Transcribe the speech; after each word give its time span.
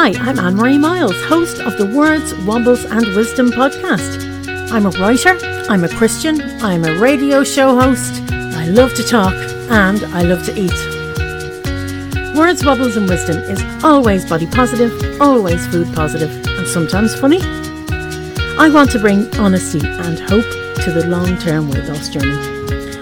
Hi, 0.00 0.12
I'm 0.20 0.38
Anne 0.38 0.54
Marie 0.54 0.78
Miles, 0.78 1.20
host 1.24 1.58
of 1.58 1.76
the 1.76 1.84
Words, 1.84 2.32
Wobbles 2.46 2.84
and 2.84 3.04
Wisdom 3.16 3.50
podcast. 3.50 4.70
I'm 4.70 4.86
a 4.86 4.90
writer, 4.90 5.36
I'm 5.68 5.82
a 5.82 5.88
Christian, 5.88 6.40
I'm 6.62 6.84
a 6.84 6.96
radio 7.00 7.42
show 7.42 7.74
host, 7.74 8.22
I 8.30 8.66
love 8.66 8.94
to 8.94 9.02
talk, 9.02 9.34
and 9.34 10.04
I 10.14 10.22
love 10.22 10.44
to 10.44 10.56
eat. 10.56 10.78
Words, 12.38 12.64
Wobbles 12.64 12.96
and 12.96 13.08
Wisdom 13.08 13.38
is 13.38 13.60
always 13.82 14.24
body 14.24 14.46
positive, 14.46 15.20
always 15.20 15.66
food 15.66 15.92
positive, 15.92 16.30
and 16.46 16.68
sometimes 16.68 17.18
funny. 17.18 17.40
I 18.56 18.70
want 18.72 18.92
to 18.92 19.00
bring 19.00 19.26
honesty 19.34 19.80
and 19.84 20.20
hope 20.20 20.48
to 20.84 20.92
the 20.92 21.08
long 21.08 21.36
term 21.38 21.70
weight 21.70 21.88
loss 21.88 22.08
journey. 22.08 22.38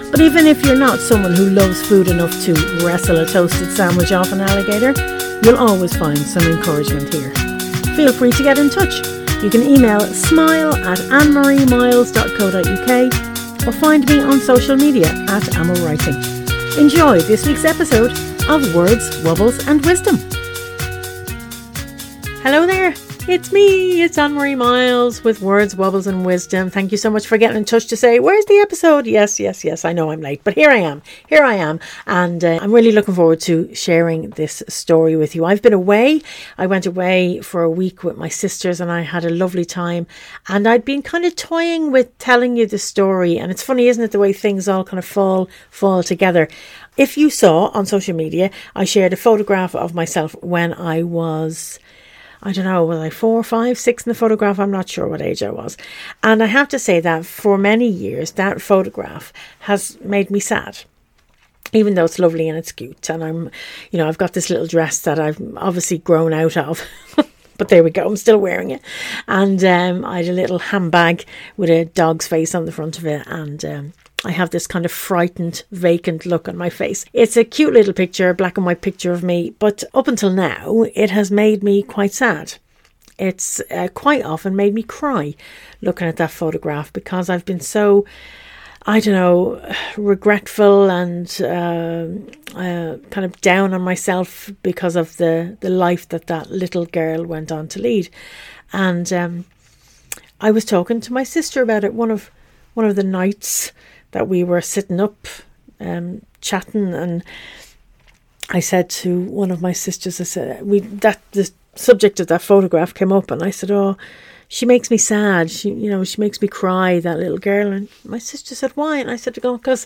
But 0.09 0.19
even 0.19 0.47
if 0.47 0.65
you're 0.65 0.75
not 0.75 0.97
someone 0.97 1.35
who 1.35 1.51
loves 1.51 1.87
food 1.87 2.07
enough 2.07 2.31
to 2.45 2.53
wrestle 2.83 3.19
a 3.19 3.25
toasted 3.27 3.71
sandwich 3.71 4.11
off 4.11 4.31
an 4.31 4.41
alligator, 4.41 5.16
You'll 5.43 5.57
always 5.57 5.95
find 5.95 6.17
some 6.17 6.43
encouragement 6.43 7.13
here. 7.13 7.31
Feel 7.95 8.13
free 8.13 8.31
to 8.31 8.43
get 8.43 8.57
in 8.57 8.69
touch. 8.69 9.05
You 9.41 9.49
can 9.49 9.63
email 9.63 10.01
smile 10.01 10.75
at 10.75 10.97
annemariemiles.co.uk 10.97 13.67
or 13.67 13.71
find 13.71 14.05
me 14.07 14.21
on 14.21 14.39
social 14.39 14.75
media 14.75 15.07
at 15.29 15.57
Amo 15.57 15.73
Writing. 15.85 16.15
Enjoy 16.77 17.19
this 17.19 17.45
week's 17.45 17.65
episode 17.65 18.11
of 18.49 18.75
Words, 18.75 19.21
Wobbles 19.23 19.67
and 19.67 19.85
Wisdom. 19.85 20.17
Hello 22.43 22.65
there. 22.65 22.93
It's 23.29 23.51
me, 23.51 24.03
it's 24.03 24.17
Anne 24.17 24.35
Marie 24.35 24.55
Miles 24.55 25.21
with 25.21 25.41
Words, 25.41 25.75
Wobbles, 25.75 26.07
and 26.07 26.25
Wisdom. 26.25 26.69
Thank 26.69 26.93
you 26.93 26.97
so 26.97 27.09
much 27.09 27.27
for 27.27 27.37
getting 27.37 27.57
in 27.57 27.65
touch 27.65 27.87
to 27.87 27.97
say, 27.97 28.19
Where's 28.21 28.45
the 28.45 28.59
episode? 28.59 29.05
Yes, 29.05 29.37
yes, 29.37 29.65
yes, 29.65 29.83
I 29.83 29.91
know 29.91 30.11
I'm 30.11 30.21
late, 30.21 30.45
but 30.45 30.53
here 30.53 30.69
I 30.69 30.77
am. 30.77 31.01
Here 31.27 31.43
I 31.43 31.55
am. 31.55 31.81
And 32.05 32.41
uh, 32.41 32.57
I'm 32.61 32.71
really 32.71 32.93
looking 32.93 33.13
forward 33.13 33.41
to 33.41 33.75
sharing 33.75 34.29
this 34.29 34.63
story 34.69 35.17
with 35.17 35.35
you. 35.35 35.43
I've 35.43 35.61
been 35.61 35.73
away. 35.73 36.21
I 36.57 36.67
went 36.67 36.85
away 36.85 37.41
for 37.41 37.63
a 37.63 37.69
week 37.69 38.01
with 38.01 38.15
my 38.15 38.29
sisters 38.29 38.79
and 38.79 38.89
I 38.89 39.01
had 39.01 39.25
a 39.25 39.29
lovely 39.29 39.65
time. 39.65 40.07
And 40.47 40.65
I'd 40.65 40.85
been 40.85 41.01
kind 41.01 41.25
of 41.25 41.35
toying 41.35 41.91
with 41.91 42.17
telling 42.19 42.55
you 42.55 42.65
the 42.65 42.79
story. 42.79 43.37
And 43.37 43.51
it's 43.51 43.61
funny, 43.61 43.89
isn't 43.89 44.03
it, 44.05 44.11
the 44.11 44.19
way 44.19 44.31
things 44.31 44.69
all 44.69 44.85
kind 44.85 44.99
of 44.99 45.05
fall, 45.05 45.49
fall 45.69 46.01
together. 46.01 46.47
If 46.95 47.17
you 47.17 47.29
saw 47.29 47.71
on 47.73 47.85
social 47.87 48.15
media, 48.15 48.51
I 48.73 48.85
shared 48.85 49.11
a 49.11 49.17
photograph 49.17 49.75
of 49.75 49.93
myself 49.93 50.33
when 50.41 50.73
I 50.73 51.03
was 51.03 51.77
I 52.41 52.51
don't 52.51 52.65
know, 52.65 52.85
was 52.85 52.99
I 52.99 53.09
four, 53.09 53.43
five, 53.43 53.77
six 53.77 54.05
in 54.05 54.09
the 54.09 54.15
photograph? 54.15 54.59
I'm 54.59 54.71
not 54.71 54.89
sure 54.89 55.07
what 55.07 55.21
age 55.21 55.41
I 55.41 55.49
was. 55.49 55.77
And 56.23 56.43
I 56.43 56.45
have 56.47 56.67
to 56.69 56.79
say 56.79 56.99
that 56.99 57.25
for 57.25 57.57
many 57.57 57.87
years, 57.87 58.31
that 58.31 58.61
photograph 58.61 59.33
has 59.61 59.99
made 60.01 60.29
me 60.29 60.39
sad. 60.39 60.79
Even 61.73 61.95
though 61.95 62.05
it's 62.05 62.19
lovely 62.19 62.47
and 62.47 62.57
it's 62.57 62.71
cute, 62.71 63.09
and 63.09 63.23
I'm, 63.23 63.51
you 63.91 63.97
know, 63.97 64.07
I've 64.07 64.17
got 64.17 64.33
this 64.33 64.49
little 64.49 64.67
dress 64.67 64.99
that 64.99 65.19
I've 65.19 65.41
obviously 65.57 65.97
grown 65.97 66.31
out 66.31 66.55
of, 66.55 66.81
but 67.57 67.67
there 67.67 67.83
we 67.83 67.89
go, 67.89 68.07
I'm 68.07 68.15
still 68.15 68.37
wearing 68.37 68.71
it. 68.71 68.81
And 69.27 69.61
um, 69.65 70.05
I 70.05 70.17
had 70.17 70.29
a 70.29 70.33
little 70.33 70.59
handbag 70.59 71.25
with 71.57 71.69
a 71.69 71.85
dog's 71.85 72.27
face 72.27 72.55
on 72.55 72.65
the 72.65 72.71
front 72.71 72.97
of 72.97 73.05
it, 73.05 73.27
and 73.27 73.65
um, 73.65 73.93
I 74.25 74.31
have 74.31 74.49
this 74.49 74.65
kind 74.65 74.83
of 74.83 74.91
frightened, 74.91 75.63
vacant 75.71 76.25
look 76.25 76.47
on 76.47 76.57
my 76.57 76.69
face. 76.69 77.05
It's 77.13 77.37
a 77.37 77.43
cute 77.43 77.73
little 77.73 77.93
picture, 77.93 78.33
black 78.33 78.57
and 78.57 78.65
white 78.65 78.81
picture 78.81 79.11
of 79.11 79.23
me, 79.23 79.51
but 79.59 79.83
up 79.93 80.07
until 80.07 80.31
now, 80.31 80.83
it 80.95 81.11
has 81.11 81.29
made 81.29 81.63
me 81.63 81.83
quite 81.83 82.13
sad. 82.13 82.55
It's 83.19 83.61
uh, 83.71 83.89
quite 83.93 84.23
often 84.23 84.55
made 84.55 84.73
me 84.73 84.83
cry 84.83 85.35
looking 85.81 86.07
at 86.07 86.17
that 86.17 86.31
photograph 86.31 86.91
because 86.93 87.29
I've 87.29 87.45
been 87.45 87.59
so, 87.59 88.05
I 88.87 88.99
don't 88.99 89.13
know, 89.13 89.75
regretful 89.97 90.89
and 90.89 91.41
uh, 91.41 92.57
uh, 92.57 92.97
kind 93.11 93.25
of 93.25 93.39
down 93.41 93.73
on 93.73 93.81
myself 93.81 94.51
because 94.63 94.95
of 94.95 95.17
the, 95.17 95.57
the 95.61 95.69
life 95.69 96.09
that 96.09 96.27
that 96.27 96.49
little 96.49 96.85
girl 96.85 97.23
went 97.23 97.51
on 97.51 97.67
to 97.69 97.81
lead. 97.81 98.09
And 98.73 99.13
um, 99.13 99.45
I 100.41 100.49
was 100.49 100.65
talking 100.65 101.01
to 101.01 101.13
my 101.13 101.23
sister 101.23 101.61
about 101.61 101.83
it 101.83 101.93
one 101.93 102.09
of 102.09 102.31
one 102.73 102.85
of 102.85 102.95
the 102.95 103.03
nights 103.03 103.71
that 104.17 104.27
we 104.27 104.43
were 104.43 104.61
sitting 104.61 104.99
up 104.99 105.27
um, 105.79 106.23
chatting 106.41 106.91
and 106.91 107.23
I 108.49 108.61
said 108.61 108.89
to 109.01 109.19
one 109.19 109.51
of 109.51 109.61
my 109.61 109.73
sisters, 109.73 110.19
I 110.19 110.23
said, 110.23 110.65
we 110.65 110.79
that 110.79 111.21
the 111.33 111.51
subject 111.75 112.19
of 112.19 112.25
that 112.27 112.41
photograph 112.41 112.95
came 112.95 113.11
up 113.11 113.29
and 113.29 113.43
I 113.43 113.51
said, 113.51 113.69
Oh, 113.69 113.95
she 114.47 114.65
makes 114.65 114.89
me 114.89 114.97
sad. 114.97 115.51
She 115.51 115.69
you 115.69 115.91
know, 115.91 116.03
she 116.03 116.19
makes 116.19 116.41
me 116.41 116.47
cry, 116.47 116.99
that 116.99 117.19
little 117.19 117.37
girl 117.37 117.71
and 117.71 117.89
my 118.03 118.17
sister 118.17 118.55
said, 118.55 118.71
Why? 118.71 118.97
And 118.97 119.11
I 119.11 119.17
said, 119.17 119.35
because 119.35 119.85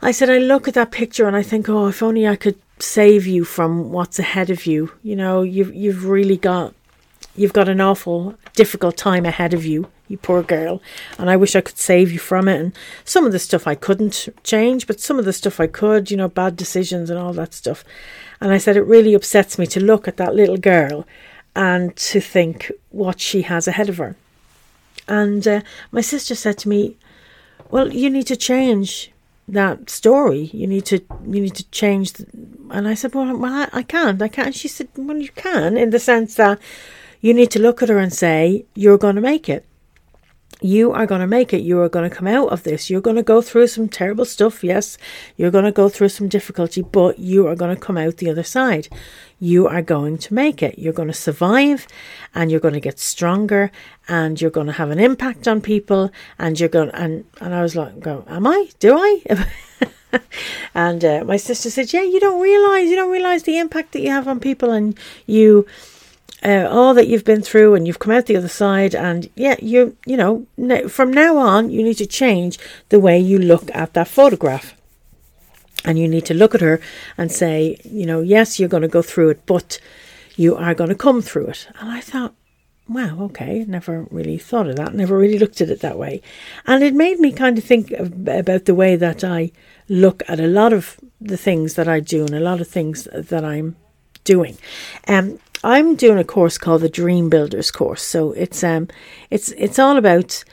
I 0.00 0.12
said, 0.12 0.30
I 0.30 0.38
look 0.38 0.66
at 0.66 0.72
that 0.72 0.90
picture 0.90 1.26
and 1.26 1.36
I 1.36 1.42
think, 1.42 1.68
Oh, 1.68 1.88
if 1.88 2.02
only 2.02 2.26
I 2.26 2.36
could 2.36 2.58
save 2.78 3.26
you 3.26 3.44
from 3.44 3.92
what's 3.92 4.18
ahead 4.18 4.48
of 4.48 4.64
you. 4.64 4.92
You 5.02 5.16
know, 5.16 5.42
you've 5.42 5.74
you've 5.74 6.06
really 6.06 6.38
got 6.38 6.72
you've 7.36 7.52
got 7.52 7.68
an 7.68 7.80
awful 7.80 8.34
difficult 8.54 8.96
time 8.96 9.24
ahead 9.24 9.54
of 9.54 9.64
you 9.64 9.88
you 10.08 10.16
poor 10.16 10.42
girl. 10.42 10.80
And 11.18 11.30
I 11.30 11.36
wish 11.36 11.56
I 11.56 11.60
could 11.60 11.78
save 11.78 12.12
you 12.12 12.18
from 12.18 12.48
it. 12.48 12.60
And 12.60 12.72
some 13.04 13.26
of 13.26 13.32
the 13.32 13.38
stuff 13.38 13.66
I 13.66 13.74
couldn't 13.74 14.28
change, 14.44 14.86
but 14.86 15.00
some 15.00 15.18
of 15.18 15.24
the 15.24 15.32
stuff 15.32 15.60
I 15.60 15.66
could, 15.66 16.10
you 16.10 16.16
know, 16.16 16.28
bad 16.28 16.56
decisions 16.56 17.10
and 17.10 17.18
all 17.18 17.32
that 17.34 17.54
stuff. 17.54 17.84
And 18.40 18.52
I 18.52 18.58
said, 18.58 18.76
it 18.76 18.82
really 18.82 19.14
upsets 19.14 19.58
me 19.58 19.66
to 19.68 19.80
look 19.80 20.06
at 20.06 20.16
that 20.18 20.34
little 20.34 20.58
girl 20.58 21.06
and 21.54 21.96
to 21.96 22.20
think 22.20 22.70
what 22.90 23.20
she 23.20 23.42
has 23.42 23.66
ahead 23.66 23.88
of 23.88 23.96
her. 23.96 24.16
And 25.08 25.46
uh, 25.46 25.62
my 25.90 26.00
sister 26.00 26.34
said 26.34 26.58
to 26.58 26.68
me, 26.68 26.96
well, 27.70 27.92
you 27.92 28.10
need 28.10 28.26
to 28.26 28.36
change 28.36 29.10
that 29.48 29.88
story. 29.88 30.50
You 30.52 30.66
need 30.66 30.84
to 30.86 31.00
you 31.24 31.40
need 31.40 31.54
to 31.54 31.68
change. 31.70 32.14
The, 32.14 32.26
and 32.70 32.88
I 32.88 32.94
said, 32.94 33.14
well, 33.14 33.36
well, 33.36 33.52
I, 33.52 33.68
I 33.78 33.82
can't. 33.82 34.20
I 34.20 34.28
can't. 34.28 34.54
She 34.54 34.68
said, 34.68 34.88
well, 34.96 35.16
you 35.16 35.30
can 35.30 35.76
in 35.76 35.90
the 35.90 36.00
sense 36.00 36.34
that 36.34 36.58
you 37.20 37.34
need 37.34 37.50
to 37.52 37.60
look 37.60 37.82
at 37.82 37.88
her 37.88 37.98
and 37.98 38.12
say, 38.12 38.66
you're 38.74 38.98
going 38.98 39.16
to 39.16 39.20
make 39.20 39.48
it 39.48 39.66
you 40.62 40.92
are 40.92 41.06
going 41.06 41.20
to 41.20 41.26
make 41.26 41.52
it. 41.52 41.62
You 41.62 41.80
are 41.80 41.88
going 41.88 42.08
to 42.08 42.14
come 42.14 42.26
out 42.26 42.48
of 42.48 42.62
this. 42.62 42.88
You're 42.88 43.02
going 43.02 43.16
to 43.16 43.22
go 43.22 43.42
through 43.42 43.66
some 43.66 43.88
terrible 43.88 44.24
stuff. 44.24 44.64
Yes, 44.64 44.96
you're 45.36 45.50
going 45.50 45.64
to 45.64 45.72
go 45.72 45.88
through 45.88 46.08
some 46.08 46.28
difficulty, 46.28 46.80
but 46.80 47.18
you 47.18 47.46
are 47.46 47.54
going 47.54 47.74
to 47.74 47.80
come 47.80 47.98
out 47.98 48.16
the 48.16 48.30
other 48.30 48.42
side. 48.42 48.88
You 49.38 49.68
are 49.68 49.82
going 49.82 50.16
to 50.18 50.34
make 50.34 50.62
it. 50.62 50.78
You're 50.78 50.94
going 50.94 51.08
to 51.08 51.14
survive 51.14 51.86
and 52.34 52.50
you're 52.50 52.60
going 52.60 52.74
to 52.74 52.80
get 52.80 52.98
stronger 52.98 53.70
and 54.08 54.40
you're 54.40 54.50
going 54.50 54.66
to 54.66 54.72
have 54.72 54.90
an 54.90 54.98
impact 54.98 55.46
on 55.46 55.60
people. 55.60 56.10
And 56.38 56.58
you're 56.58 56.70
going, 56.70 56.90
and, 56.90 57.26
and 57.40 57.54
I 57.54 57.60
was 57.60 57.76
like, 57.76 58.00
go, 58.00 58.24
am 58.26 58.46
I? 58.46 58.70
Do 58.78 58.96
I? 58.96 59.46
and 60.74 61.04
uh, 61.04 61.24
my 61.24 61.36
sister 61.36 61.68
said, 61.68 61.92
yeah, 61.92 62.02
you 62.02 62.18
don't 62.18 62.40
realize, 62.40 62.88
you 62.88 62.96
don't 62.96 63.12
realize 63.12 63.42
the 63.42 63.58
impact 63.58 63.92
that 63.92 64.00
you 64.00 64.10
have 64.10 64.26
on 64.26 64.40
people 64.40 64.70
and 64.70 64.98
you, 65.26 65.66
uh, 66.46 66.68
all 66.70 66.94
that 66.94 67.08
you've 67.08 67.24
been 67.24 67.42
through 67.42 67.74
and 67.74 67.86
you've 67.86 67.98
come 67.98 68.12
out 68.12 68.26
the 68.26 68.36
other 68.36 68.48
side 68.48 68.94
and 68.94 69.28
yeah 69.34 69.56
you 69.60 69.96
you 70.06 70.16
know 70.16 70.46
from 70.88 71.12
now 71.12 71.36
on 71.36 71.70
you 71.70 71.82
need 71.82 71.98
to 71.98 72.06
change 72.06 72.56
the 72.88 73.00
way 73.00 73.18
you 73.18 73.38
look 73.38 73.68
at 73.74 73.92
that 73.94 74.08
photograph. 74.08 74.74
And 75.84 75.98
you 76.00 76.08
need 76.08 76.26
to 76.26 76.34
look 76.34 76.52
at 76.54 76.60
her 76.60 76.80
and 77.18 77.30
say 77.30 77.78
you 77.84 78.06
know 78.06 78.20
yes 78.20 78.58
you're 78.58 78.68
going 78.68 78.82
to 78.82 78.88
go 78.88 79.02
through 79.02 79.30
it 79.30 79.46
but 79.46 79.80
you 80.36 80.54
are 80.56 80.74
going 80.74 80.90
to 80.90 80.96
come 80.96 81.20
through 81.20 81.48
it. 81.48 81.68
And 81.80 81.90
i 81.90 82.00
thought 82.00 82.34
wow 82.88 83.18
okay 83.22 83.64
never 83.66 84.06
really 84.10 84.38
thought 84.38 84.68
of 84.68 84.76
that 84.76 84.94
never 84.94 85.18
really 85.18 85.40
looked 85.40 85.60
at 85.60 85.70
it 85.70 85.80
that 85.80 85.98
way. 85.98 86.22
And 86.64 86.84
it 86.84 86.94
made 86.94 87.18
me 87.18 87.32
kind 87.32 87.58
of 87.58 87.64
think 87.64 87.90
of, 87.90 88.28
about 88.28 88.66
the 88.66 88.74
way 88.74 88.94
that 88.94 89.24
i 89.24 89.50
look 89.88 90.22
at 90.28 90.38
a 90.38 90.46
lot 90.46 90.72
of 90.72 90.96
the 91.20 91.36
things 91.36 91.74
that 91.74 91.88
i 91.88 91.98
do 91.98 92.24
and 92.24 92.34
a 92.34 92.40
lot 92.40 92.60
of 92.60 92.68
things 92.68 93.08
that 93.12 93.44
i'm 93.44 93.74
doing. 94.24 94.56
Um 95.08 95.38
I'm 95.64 95.96
doing 95.96 96.18
a 96.18 96.24
course 96.24 96.58
called 96.58 96.82
the 96.82 96.88
Dream 96.88 97.28
Builders 97.28 97.70
course. 97.70 98.02
So 98.02 98.32
it's 98.32 98.62
um 98.62 98.88
it's 99.30 99.50
it's 99.52 99.78
all 99.78 99.96
about 99.96 100.44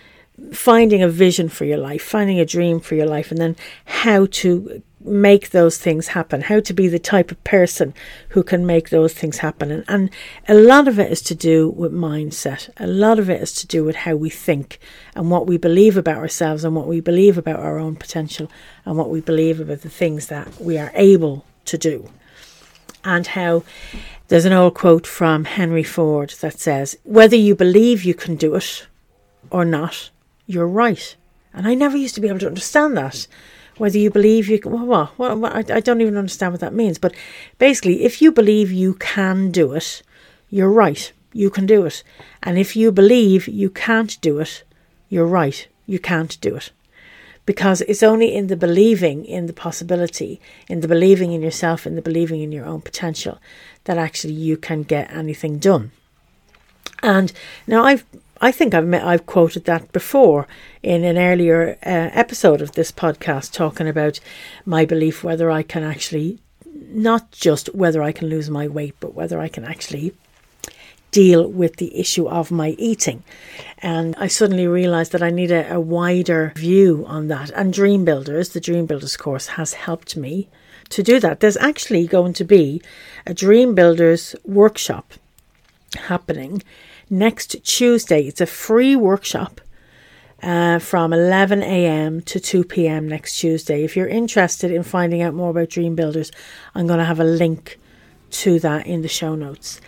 finding 0.51 1.03
a 1.03 1.09
vision 1.09 1.49
for 1.49 1.65
your 1.65 1.77
life, 1.77 2.01
finding 2.01 2.39
a 2.39 2.45
dream 2.45 2.79
for 2.79 2.95
your 2.95 3.05
life 3.05 3.29
and 3.29 3.39
then 3.39 3.55
how 3.85 4.25
to 4.25 4.81
make 5.05 5.49
those 5.49 5.77
things 5.77 6.07
happen, 6.07 6.41
how 6.41 6.59
to 6.61 6.73
be 6.73 6.87
the 6.87 6.99
type 6.99 7.31
of 7.31 7.43
person 7.43 7.93
who 8.29 8.41
can 8.41 8.65
make 8.65 8.89
those 8.89 9.13
things 9.13 9.39
happen. 9.39 9.69
And, 9.71 9.85
and 9.87 10.09
a 10.47 10.53
lot 10.53 10.87
of 10.87 10.97
it 10.97 11.11
is 11.11 11.21
to 11.23 11.35
do 11.35 11.69
with 11.69 11.91
mindset. 11.91 12.69
A 12.77 12.87
lot 12.87 13.19
of 13.19 13.29
it 13.29 13.41
is 13.41 13.53
to 13.55 13.67
do 13.67 13.83
with 13.83 13.97
how 13.97 14.15
we 14.15 14.29
think 14.29 14.79
and 15.13 15.29
what 15.29 15.45
we 15.45 15.57
believe 15.57 15.97
about 15.97 16.17
ourselves 16.17 16.63
and 16.63 16.75
what 16.75 16.87
we 16.87 17.01
believe 17.01 17.37
about 17.37 17.59
our 17.59 17.77
own 17.77 17.95
potential 17.95 18.49
and 18.85 18.97
what 18.97 19.09
we 19.09 19.21
believe 19.21 19.59
about 19.59 19.81
the 19.81 19.89
things 19.89 20.27
that 20.27 20.59
we 20.59 20.77
are 20.77 20.91
able 20.95 21.45
to 21.65 21.77
do. 21.77 22.09
And 23.05 23.27
how 23.27 23.63
there's 24.33 24.45
an 24.45 24.51
old 24.51 24.73
quote 24.73 25.05
from 25.05 25.45
Henry 25.45 25.83
Ford 25.83 26.31
that 26.41 26.59
says, 26.59 26.97
Whether 27.03 27.35
you 27.35 27.53
believe 27.53 28.03
you 28.03 28.15
can 28.15 28.35
do 28.35 28.55
it 28.55 28.87
or 29.51 29.63
not, 29.63 30.09
you're 30.47 30.65
right. 30.65 31.15
And 31.53 31.67
I 31.67 31.75
never 31.75 31.95
used 31.95 32.15
to 32.15 32.21
be 32.21 32.29
able 32.29 32.39
to 32.39 32.47
understand 32.47 32.97
that. 32.97 33.27
Whether 33.77 33.99
you 33.99 34.09
believe 34.09 34.49
you 34.49 34.57
can, 34.57 34.71
well, 34.71 35.11
well, 35.19 35.37
well 35.37 35.53
I, 35.53 35.63
I 35.75 35.79
don't 35.81 36.01
even 36.01 36.17
understand 36.17 36.51
what 36.51 36.61
that 36.61 36.73
means. 36.73 36.97
But 36.97 37.13
basically, 37.59 38.05
if 38.05 38.23
you 38.23 38.31
believe 38.31 38.71
you 38.71 38.95
can 38.95 39.51
do 39.51 39.73
it, 39.73 40.01
you're 40.49 40.71
right. 40.71 41.13
You 41.31 41.51
can 41.51 41.67
do 41.67 41.85
it. 41.85 42.03
And 42.41 42.57
if 42.57 42.75
you 42.75 42.91
believe 42.91 43.47
you 43.47 43.69
can't 43.69 44.19
do 44.19 44.39
it, 44.39 44.63
you're 45.09 45.27
right. 45.27 45.67
You 45.85 45.99
can't 45.99 46.41
do 46.41 46.55
it. 46.55 46.71
Because 47.45 47.81
it's 47.81 48.03
only 48.03 48.33
in 48.33 48.47
the 48.47 48.55
believing 48.55 49.25
in 49.25 49.47
the 49.47 49.53
possibility, 49.53 50.39
in 50.69 50.81
the 50.81 50.87
believing 50.87 51.33
in 51.33 51.41
yourself, 51.41 51.85
in 51.85 51.95
the 51.95 52.01
believing 52.01 52.41
in 52.41 52.51
your 52.51 52.65
own 52.65 52.81
potential, 52.81 53.39
that 53.83 53.97
actually 53.97 54.33
you 54.33 54.57
can 54.57 54.83
get 54.83 55.11
anything 55.11 55.57
done. 55.59 55.91
And 57.01 57.33
now 57.67 57.83
I've 57.83 58.05
I 58.41 58.51
think 58.51 58.73
I've 58.73 58.85
met, 58.85 59.05
I've 59.05 59.25
quoted 59.25 59.63
that 59.65 59.93
before 59.93 60.47
in 60.81 61.05
an 61.05 61.17
earlier 61.17 61.77
uh, 61.85 62.09
episode 62.11 62.61
of 62.61 62.73
this 62.73 62.91
podcast, 62.91 63.53
talking 63.53 63.87
about 63.87 64.19
my 64.65 64.83
belief 64.83 65.23
whether 65.23 65.49
I 65.49 65.63
can 65.63 65.83
actually 65.83 66.39
not 66.65 67.31
just 67.31 67.73
whether 67.73 68.03
I 68.03 68.11
can 68.11 68.27
lose 68.27 68.49
my 68.49 68.67
weight, 68.67 68.95
but 68.99 69.13
whether 69.13 69.39
I 69.39 69.47
can 69.47 69.63
actually 69.63 70.13
deal 71.13 71.47
with 71.47 71.77
the 71.77 71.97
issue 71.97 72.27
of 72.27 72.51
my 72.51 72.71
eating. 72.77 73.23
And 73.77 74.15
I 74.17 74.27
suddenly 74.27 74.67
realized 74.67 75.11
that 75.13 75.23
I 75.23 75.29
need 75.29 75.51
a, 75.51 75.73
a 75.75 75.79
wider 75.79 76.51
view 76.55 77.05
on 77.07 77.27
that. 77.29 77.51
And 77.51 77.71
Dream 77.71 78.03
Builders, 78.03 78.49
the 78.49 78.59
Dream 78.59 78.85
Builders 78.85 79.15
course, 79.15 79.47
has 79.59 79.73
helped 79.73 80.17
me 80.17 80.49
to 80.89 81.03
do 81.03 81.19
that. 81.21 81.39
There's 81.39 81.57
actually 81.57 82.07
going 82.07 82.33
to 82.33 82.43
be 82.43 82.81
a 83.25 83.33
Dream 83.33 83.75
Builders 83.75 84.35
workshop 84.43 85.13
happening 86.07 86.63
next 87.09 87.63
Tuesday. 87.63 88.23
It's 88.23 88.41
a 88.41 88.45
free 88.45 88.95
workshop. 88.95 89.61
Uh, 90.41 90.77
from 90.77 91.13
11 91.13 91.63
a.m. 91.63 92.19
to 92.19 92.37
2 92.37 92.65
p.m. 92.65 93.07
next 93.07 93.37
Tuesday. 93.37 93.85
If 93.85 93.95
you're 93.95 94.09
interested 94.09 94.71
in 94.71 94.83
finding 94.83 95.21
out 95.21 95.33
more 95.33 95.51
about 95.51 95.69
Dream 95.69 95.95
Builders, 95.95 96.33
I'm 96.75 96.85
going 96.85 96.99
to 96.99 97.05
have 97.05 97.21
a 97.21 97.23
link 97.23 97.79
to 98.31 98.59
that 98.59 98.85
in 98.85 99.03
the 99.03 99.07
show 99.07 99.35
notes 99.35 99.79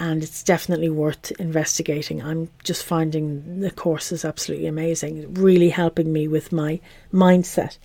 and 0.00 0.22
it's 0.22 0.42
definitely 0.42 0.88
worth 0.88 1.30
investigating. 1.32 2.22
I'm 2.22 2.48
just 2.64 2.82
finding 2.82 3.60
the 3.60 3.70
course 3.70 4.10
is 4.12 4.24
absolutely 4.24 4.66
amazing, 4.66 5.34
really 5.34 5.68
helping 5.68 6.10
me 6.10 6.26
with 6.26 6.52
my 6.52 6.80
mindset. 7.12 7.76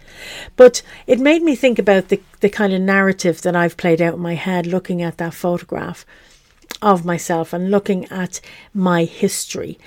But 0.55 0.81
it 1.07 1.19
made 1.19 1.43
me 1.43 1.57
think 1.57 1.77
about 1.77 2.07
the, 2.07 2.21
the 2.39 2.49
kind 2.49 2.71
of 2.71 2.79
narrative 2.79 3.41
that 3.41 3.53
I've 3.53 3.75
played 3.75 4.01
out 4.01 4.13
in 4.13 4.21
my 4.21 4.35
head 4.35 4.65
looking 4.65 5.01
at 5.01 5.17
that 5.17 5.33
photograph 5.33 6.05
of 6.81 7.03
myself 7.03 7.51
and 7.51 7.69
looking 7.69 8.05
at 8.05 8.39
my 8.73 9.03
history 9.03 9.77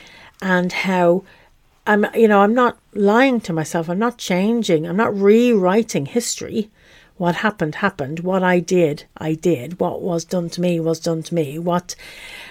and 0.42 0.70
how 0.70 1.24
I'm 1.86 2.06
you 2.14 2.28
know 2.28 2.40
I'm 2.40 2.54
not 2.54 2.78
lying 2.92 3.40
to 3.42 3.52
myself 3.52 3.88
I'm 3.88 3.98
not 3.98 4.18
changing 4.18 4.86
I'm 4.86 4.96
not 4.96 5.14
rewriting 5.14 6.06
history 6.06 6.70
what 7.18 7.36
happened 7.36 7.76
happened. 7.76 8.20
What 8.20 8.42
I 8.42 8.60
did, 8.60 9.04
I 9.16 9.34
did. 9.34 9.78
What 9.78 10.00
was 10.00 10.24
done 10.24 10.48
to 10.50 10.60
me 10.60 10.80
was 10.80 11.00
done 11.00 11.22
to 11.24 11.34
me. 11.34 11.58
What 11.58 11.94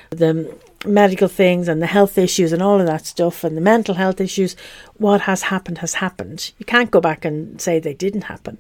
the 0.10 0.56
medical 0.86 1.28
things 1.28 1.68
and 1.68 1.82
the 1.82 1.88
health 1.88 2.18
issues 2.18 2.54
and 2.54 2.62
all 2.62 2.80
of 2.80 2.86
that 2.86 3.06
stuff 3.06 3.44
and 3.44 3.58
the 3.58 3.62
mental 3.62 3.96
health 3.96 4.22
issues, 4.22 4.56
what 4.98 5.22
has 5.22 5.44
happened 5.44 5.80
has 5.80 5.96
happened. 5.96 6.52
You 6.60 6.66
can't 6.66 6.92
go 6.92 7.02
back 7.02 7.26
and 7.26 7.60
say 7.60 7.80
they 7.80 7.94
didn't 7.94 8.24
happen. 8.24 8.58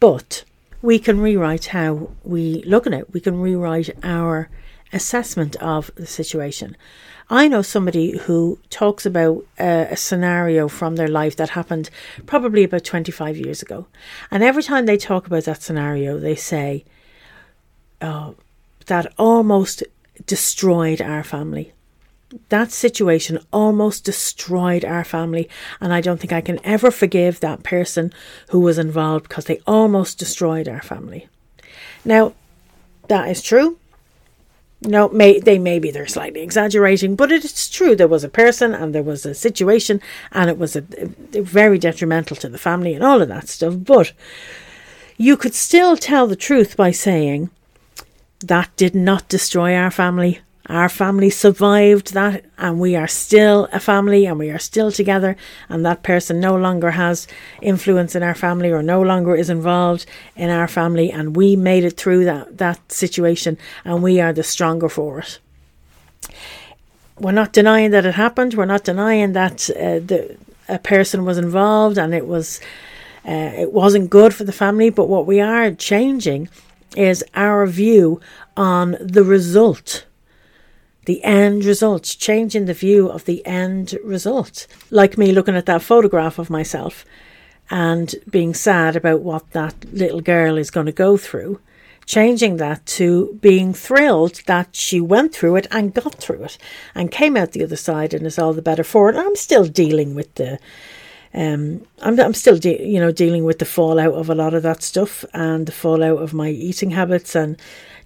But 0.00 0.44
we 0.82 0.98
can 0.98 1.20
rewrite 1.20 1.66
how 1.66 2.10
we 2.24 2.62
look 2.64 2.86
at 2.86 2.92
it. 2.92 3.12
We 3.12 3.20
can 3.20 3.40
rewrite 3.40 3.90
our 4.02 4.48
assessment 4.92 5.56
of 5.56 5.90
the 5.94 6.06
situation. 6.06 6.76
I 7.30 7.48
know 7.48 7.62
somebody 7.62 8.18
who 8.18 8.58
talks 8.70 9.06
about 9.06 9.46
a, 9.58 9.88
a, 9.92 9.96
scenario 9.96 10.68
from 10.68 10.96
their 10.96 11.08
life 11.08 11.36
that 11.36 11.50
happened 11.50 11.88
probably 12.26 12.64
about 12.64 12.84
25 12.84 13.38
years 13.38 13.62
ago. 13.62 13.86
And 14.30 14.42
every 14.42 14.62
time 14.62 14.86
they 14.86 14.98
talk 14.98 15.26
about 15.26 15.44
that 15.44 15.62
scenario, 15.62 16.18
they 16.18 16.34
say, 16.34 16.84
oh, 18.02 18.34
that 18.86 19.12
almost 19.18 19.82
destroyed 20.26 21.00
our 21.00 21.24
family. 21.24 21.72
That 22.48 22.72
situation 22.72 23.38
almost 23.52 24.04
destroyed 24.04 24.84
our 24.84 25.04
family. 25.04 25.48
And 25.80 25.92
I 25.92 26.00
don't 26.00 26.20
think 26.20 26.32
I 26.32 26.40
can 26.40 26.58
ever 26.64 26.90
forgive 26.90 27.40
that 27.40 27.62
person 27.62 28.12
who 28.50 28.60
was 28.60 28.78
involved 28.78 29.28
because 29.28 29.46
they 29.46 29.60
almost 29.66 30.18
destroyed 30.18 30.68
our 30.68 30.82
family. 30.82 31.28
Now, 32.04 32.34
that 33.08 33.28
is 33.30 33.42
true. 33.42 33.78
No, 34.86 35.08
may 35.08 35.40
they 35.40 35.58
they're 35.90 36.06
slightly 36.06 36.42
exaggerating, 36.42 37.16
but 37.16 37.32
it's 37.32 37.70
true. 37.70 37.96
There 37.96 38.08
was 38.08 38.24
a 38.24 38.28
person 38.28 38.74
and 38.74 38.94
there 38.94 39.02
was 39.02 39.24
a 39.24 39.34
situation, 39.34 40.00
and 40.32 40.50
it 40.50 40.58
was 40.58 40.76
a, 40.76 40.84
a, 40.98 41.40
very 41.40 41.78
detrimental 41.78 42.36
to 42.36 42.48
the 42.48 42.58
family 42.58 42.94
and 42.94 43.02
all 43.02 43.22
of 43.22 43.28
that 43.28 43.48
stuff. 43.48 43.74
But 43.78 44.12
you 45.16 45.36
could 45.36 45.54
still 45.54 45.96
tell 45.96 46.26
the 46.26 46.36
truth 46.36 46.76
by 46.76 46.90
saying 46.90 47.50
that 48.40 48.76
did 48.76 48.94
not 48.94 49.28
destroy 49.28 49.74
our 49.74 49.90
family. 49.90 50.40
Our 50.66 50.88
family 50.88 51.28
survived 51.28 52.14
that, 52.14 52.44
and 52.56 52.80
we 52.80 52.96
are 52.96 53.06
still 53.06 53.68
a 53.70 53.78
family, 53.78 54.24
and 54.24 54.38
we 54.38 54.50
are 54.50 54.58
still 54.58 54.90
together. 54.90 55.36
And 55.68 55.84
that 55.84 56.02
person 56.02 56.40
no 56.40 56.56
longer 56.56 56.92
has 56.92 57.26
influence 57.60 58.14
in 58.14 58.22
our 58.22 58.34
family, 58.34 58.70
or 58.70 58.82
no 58.82 59.02
longer 59.02 59.34
is 59.34 59.50
involved 59.50 60.06
in 60.36 60.48
our 60.48 60.66
family. 60.66 61.12
And 61.12 61.36
we 61.36 61.54
made 61.54 61.84
it 61.84 61.98
through 61.98 62.24
that 62.24 62.56
that 62.58 62.90
situation, 62.90 63.58
and 63.84 64.02
we 64.02 64.20
are 64.20 64.32
the 64.32 64.42
stronger 64.42 64.88
for 64.88 65.18
it. 65.18 65.38
We're 67.18 67.32
not 67.32 67.52
denying 67.52 67.90
that 67.90 68.06
it 68.06 68.14
happened. 68.14 68.54
We're 68.54 68.64
not 68.64 68.84
denying 68.84 69.34
that 69.34 69.68
uh, 69.70 70.00
the 70.00 70.36
a 70.66 70.78
person 70.78 71.26
was 71.26 71.36
involved, 71.36 71.98
and 71.98 72.14
it 72.14 72.26
was 72.26 72.58
uh, 73.28 73.52
it 73.54 73.70
wasn't 73.72 74.08
good 74.08 74.32
for 74.32 74.44
the 74.44 74.52
family. 74.52 74.88
But 74.88 75.10
what 75.10 75.26
we 75.26 75.40
are 75.40 75.72
changing 75.72 76.48
is 76.96 77.22
our 77.34 77.66
view 77.66 78.20
on 78.56 78.96
the 78.98 79.24
result 79.24 80.06
the 81.06 81.22
end 81.24 81.64
result, 81.64 82.04
changing 82.18 82.66
the 82.66 82.74
view 82.74 83.08
of 83.08 83.24
the 83.24 83.44
end 83.46 83.98
result. 84.02 84.66
Like 84.90 85.18
me 85.18 85.32
looking 85.32 85.56
at 85.56 85.66
that 85.66 85.82
photograph 85.82 86.38
of 86.38 86.50
myself 86.50 87.04
and 87.70 88.14
being 88.30 88.54
sad 88.54 88.96
about 88.96 89.20
what 89.20 89.50
that 89.52 89.74
little 89.92 90.20
girl 90.20 90.58
is 90.58 90.70
going 90.70 90.86
to 90.86 90.92
go 90.92 91.16
through, 91.16 91.60
changing 92.06 92.58
that 92.58 92.84
to 92.84 93.38
being 93.40 93.72
thrilled 93.72 94.42
that 94.46 94.76
she 94.76 95.00
went 95.00 95.34
through 95.34 95.56
it 95.56 95.66
and 95.70 95.94
got 95.94 96.16
through 96.16 96.44
it 96.44 96.58
and 96.94 97.10
came 97.10 97.36
out 97.36 97.52
the 97.52 97.64
other 97.64 97.76
side 97.76 98.12
and 98.12 98.26
is 98.26 98.38
all 98.38 98.52
the 98.52 98.62
better 98.62 98.84
for 98.84 99.08
it. 99.08 99.16
I'm 99.16 99.36
still 99.36 99.64
dealing 99.66 100.14
with 100.14 100.34
the. 100.34 100.58
Um, 101.36 101.84
I'm, 102.00 102.20
I'm 102.20 102.34
still, 102.34 102.58
de- 102.58 102.86
you 102.86 103.00
know, 103.00 103.10
dealing 103.10 103.42
with 103.42 103.58
the 103.58 103.64
fallout 103.64 104.14
of 104.14 104.30
a 104.30 104.36
lot 104.36 104.54
of 104.54 104.62
that 104.62 104.84
stuff 104.84 105.24
and 105.34 105.66
the 105.66 105.72
fallout 105.72 106.18
of 106.18 106.32
my 106.32 106.48
eating 106.48 106.92
habits 106.92 107.34
and 107.34 107.60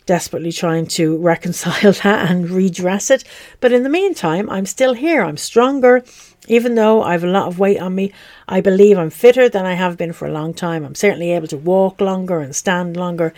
desperately 0.08 0.50
trying 0.50 0.87
to 0.87 1.19
reconcile 1.32 1.93
that 1.93 2.31
and 2.31 2.50
redress 2.50 3.10
it. 3.10 3.22
But 3.60 3.72
in 3.72 3.82
the 3.82 3.90
meantime, 4.00 4.49
I'm 4.50 4.66
still 4.66 4.94
here. 4.94 5.22
I'm 5.22 5.37
stronger. 5.37 6.02
Even 6.49 6.76
though 6.76 7.02
I've 7.02 7.25
a 7.25 7.26
lot 7.26 7.49
of 7.49 7.58
weight 7.58 7.78
on 7.78 7.94
me, 7.94 8.10
I 8.49 8.62
believe 8.62 8.96
I'm 8.96 9.10
fitter 9.10 9.50
than 9.50 9.66
I 9.66 9.75
have 9.75 9.99
been 9.99 10.14
for 10.14 10.26
a 10.26 10.32
long 10.32 10.55
time. 10.55 10.82
I'm 10.82 10.94
certainly 10.94 11.32
able 11.32 11.49
to 11.49 11.58
walk 11.58 12.00
longer 12.00 12.41
and 12.41 12.56
stand 12.56 12.96
longer, 12.96 13.34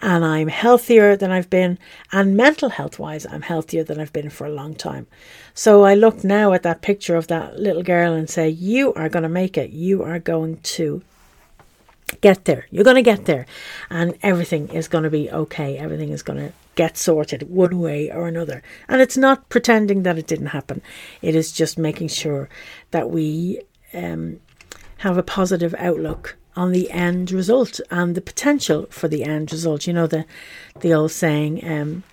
and 0.00 0.24
I'm 0.24 0.48
healthier 0.48 1.14
than 1.14 1.30
I've 1.30 1.50
been. 1.50 1.78
And 2.10 2.38
mental 2.38 2.70
health 2.70 2.98
wise, 2.98 3.26
I'm 3.26 3.42
healthier 3.42 3.84
than 3.84 4.00
I've 4.00 4.14
been 4.14 4.30
for 4.30 4.46
a 4.46 4.56
long 4.60 4.74
time. 4.74 5.06
So 5.52 5.84
I 5.84 5.94
look 5.94 6.24
now 6.24 6.54
at 6.54 6.62
that 6.62 6.80
picture 6.80 7.16
of 7.16 7.26
that 7.26 7.58
little 7.58 7.82
girl 7.82 8.14
and 8.14 8.30
say, 8.30 8.48
You 8.48 8.94
are 8.94 9.10
going 9.10 9.24
to 9.24 9.28
make 9.28 9.58
it. 9.58 9.70
You 9.70 10.02
are 10.02 10.18
going 10.18 10.56
to 10.76 11.02
get 12.20 12.44
there. 12.44 12.66
You're 12.70 12.84
going 12.84 12.96
to 12.96 13.02
get 13.02 13.26
there. 13.26 13.46
And 13.90 14.16
everything 14.22 14.68
is 14.68 14.88
going 14.88 15.04
to 15.04 15.10
be 15.10 15.30
okay. 15.30 15.78
Everything 15.78 16.10
is 16.10 16.22
going 16.22 16.38
to 16.38 16.52
get 16.74 16.96
sorted 16.96 17.48
one 17.50 17.78
way 17.78 18.10
or 18.10 18.26
another. 18.26 18.62
And 18.88 19.00
it's 19.00 19.16
not 19.16 19.48
pretending 19.48 20.02
that 20.02 20.18
it 20.18 20.26
didn't 20.26 20.46
happen, 20.46 20.82
it 21.22 21.34
is 21.34 21.52
just 21.52 21.78
making 21.78 22.08
sure 22.08 22.48
that 22.90 23.10
we 23.10 23.62
um, 23.92 24.40
have 24.98 25.16
a 25.16 25.22
positive 25.22 25.74
outlook 25.78 26.36
on 26.56 26.72
the 26.72 26.90
end 26.90 27.32
result 27.32 27.80
and 27.90 28.14
the 28.14 28.20
potential 28.20 28.86
for 28.90 29.08
the 29.08 29.24
end 29.24 29.52
result. 29.52 29.86
You 29.86 29.92
know, 29.92 30.06
the, 30.06 30.24
the 30.80 30.94
old 30.94 31.10
saying, 31.10 31.68
um, 31.68 32.04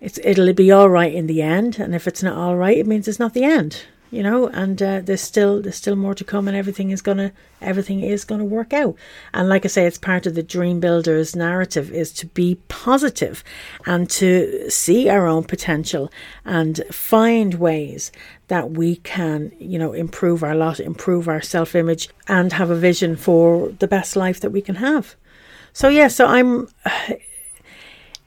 it's, 0.00 0.18
it'll 0.24 0.52
be 0.52 0.70
all 0.70 0.88
right 0.88 1.12
in 1.12 1.26
the 1.26 1.42
end. 1.42 1.78
And 1.78 1.94
if 1.94 2.06
it's 2.06 2.22
not 2.22 2.36
all 2.36 2.56
right, 2.56 2.78
it 2.78 2.86
means 2.86 3.06
it's 3.06 3.18
not 3.18 3.34
the 3.34 3.44
end 3.44 3.84
you 4.12 4.22
know, 4.22 4.46
and 4.48 4.80
uh, 4.82 5.00
there's 5.00 5.22
still 5.22 5.62
there's 5.62 5.76
still 5.76 5.96
more 5.96 6.14
to 6.14 6.22
come, 6.22 6.46
and 6.46 6.54
everything 6.54 6.90
is 6.90 7.00
gonna 7.00 7.32
everything 7.62 8.00
is 8.00 8.26
gonna 8.26 8.44
work 8.44 8.74
out. 8.74 8.94
And 9.32 9.48
like 9.48 9.64
I 9.64 9.68
say, 9.68 9.86
it's 9.86 9.96
part 9.96 10.26
of 10.26 10.34
the 10.34 10.42
dream 10.42 10.80
builders 10.80 11.34
narrative 11.34 11.90
is 11.90 12.12
to 12.14 12.26
be 12.26 12.56
positive 12.68 13.42
and 13.86 14.10
to 14.10 14.68
see 14.70 15.08
our 15.08 15.26
own 15.26 15.44
potential 15.44 16.12
and 16.44 16.82
find 16.90 17.54
ways 17.54 18.12
that 18.48 18.72
we 18.72 18.96
can, 18.96 19.50
you 19.58 19.78
know, 19.78 19.94
improve 19.94 20.44
our 20.44 20.54
lot, 20.54 20.78
improve 20.78 21.26
our 21.26 21.40
self 21.40 21.74
image, 21.74 22.10
and 22.28 22.52
have 22.52 22.68
a 22.68 22.76
vision 22.76 23.16
for 23.16 23.70
the 23.78 23.88
best 23.88 24.14
life 24.14 24.40
that 24.40 24.50
we 24.50 24.60
can 24.60 24.74
have. 24.74 25.16
So 25.72 25.88
yeah, 25.88 26.08
so 26.08 26.26
I'm. 26.26 26.68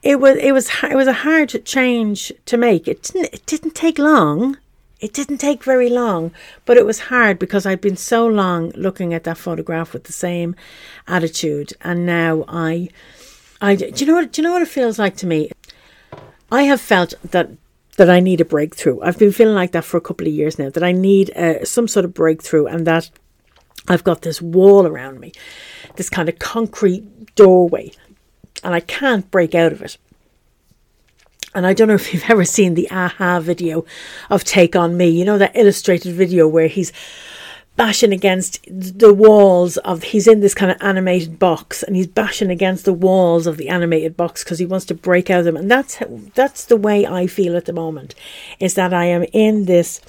It 0.02 0.20
was 0.20 0.36
it 0.36 0.52
was 0.52 0.70
it 0.84 0.94
was 0.94 1.08
a 1.08 1.24
hard 1.24 1.64
change 1.64 2.32
to 2.44 2.56
make. 2.56 2.86
It 2.86 3.02
didn't 3.02 3.34
it 3.34 3.44
didn't 3.46 3.74
take 3.74 3.98
long 3.98 4.56
it 5.00 5.12
didn't 5.12 5.38
take 5.38 5.62
very 5.62 5.90
long, 5.90 6.32
but 6.64 6.76
it 6.76 6.86
was 6.86 7.00
hard 7.00 7.38
because 7.38 7.66
I'd 7.66 7.80
been 7.80 7.96
so 7.96 8.26
long 8.26 8.70
looking 8.70 9.12
at 9.12 9.24
that 9.24 9.38
photograph 9.38 9.92
with 9.92 10.04
the 10.04 10.12
same 10.12 10.56
attitude, 11.06 11.74
and 11.82 12.06
now 12.06 12.44
I, 12.48 12.88
I 13.60 13.74
do 13.74 13.92
you 13.94 14.06
know 14.06 14.14
what 14.14 14.32
do 14.32 14.40
you 14.40 14.48
know 14.48 14.52
what 14.52 14.62
it 14.62 14.68
feels 14.68 14.98
like 14.98 15.16
to 15.18 15.26
me? 15.26 15.50
I 16.50 16.62
have 16.62 16.80
felt 16.80 17.14
that 17.22 17.50
that 17.96 18.10
I 18.10 18.20
need 18.20 18.40
a 18.40 18.44
breakthrough. 18.44 19.00
I've 19.00 19.18
been 19.18 19.32
feeling 19.32 19.54
like 19.54 19.72
that 19.72 19.84
for 19.84 19.96
a 19.96 20.02
couple 20.02 20.26
of 20.26 20.32
years 20.32 20.58
now. 20.58 20.70
That 20.70 20.82
I 20.82 20.92
need 20.92 21.30
uh, 21.36 21.64
some 21.64 21.88
sort 21.88 22.04
of 22.04 22.14
breakthrough, 22.14 22.66
and 22.66 22.86
that 22.86 23.10
I've 23.88 24.04
got 24.04 24.22
this 24.22 24.40
wall 24.40 24.86
around 24.86 25.20
me, 25.20 25.32
this 25.96 26.08
kind 26.08 26.28
of 26.28 26.38
concrete 26.38 27.34
doorway, 27.34 27.92
and 28.64 28.74
I 28.74 28.80
can't 28.80 29.30
break 29.30 29.54
out 29.54 29.72
of 29.72 29.82
it. 29.82 29.98
And 31.56 31.66
I 31.66 31.72
don't 31.72 31.88
know 31.88 31.94
if 32.02 32.12
you've 32.12 32.30
ever 32.30 32.44
seen 32.44 32.74
the 32.74 32.86
a-ha 32.90 33.40
video 33.40 33.84
of 34.30 34.44
Take 34.44 34.76
On 34.76 34.96
Me, 34.96 35.08
you 35.08 35.24
know, 35.24 35.38
that 35.38 35.56
illustrated 35.56 36.14
video 36.14 36.46
where 36.46 36.68
he's 36.68 36.92
bashing 37.76 38.12
against 38.12 38.58
the 38.66 39.12
walls 39.12 39.76
of 39.78 40.02
he's 40.02 40.26
in 40.26 40.40
this 40.40 40.54
kind 40.54 40.70
of 40.70 40.78
animated 40.80 41.38
box 41.38 41.82
and 41.82 41.94
he's 41.94 42.06
bashing 42.06 42.50
against 42.50 42.86
the 42.86 42.92
walls 42.92 43.46
of 43.46 43.58
the 43.58 43.68
animated 43.68 44.16
box 44.16 44.42
because 44.42 44.58
he 44.58 44.64
wants 44.64 44.86
to 44.86 44.94
break 44.94 45.28
out 45.30 45.40
of 45.40 45.44
them. 45.44 45.56
And 45.56 45.70
that's 45.70 45.98
that's 46.34 46.64
the 46.64 46.76
way 46.76 47.06
I 47.06 47.26
feel 47.26 47.56
at 47.56 47.66
the 47.66 47.72
moment 47.72 48.14
is 48.60 48.74
that 48.74 48.94
I 48.94 49.06
am 49.06 49.24
in 49.32 49.66
this 49.66 50.00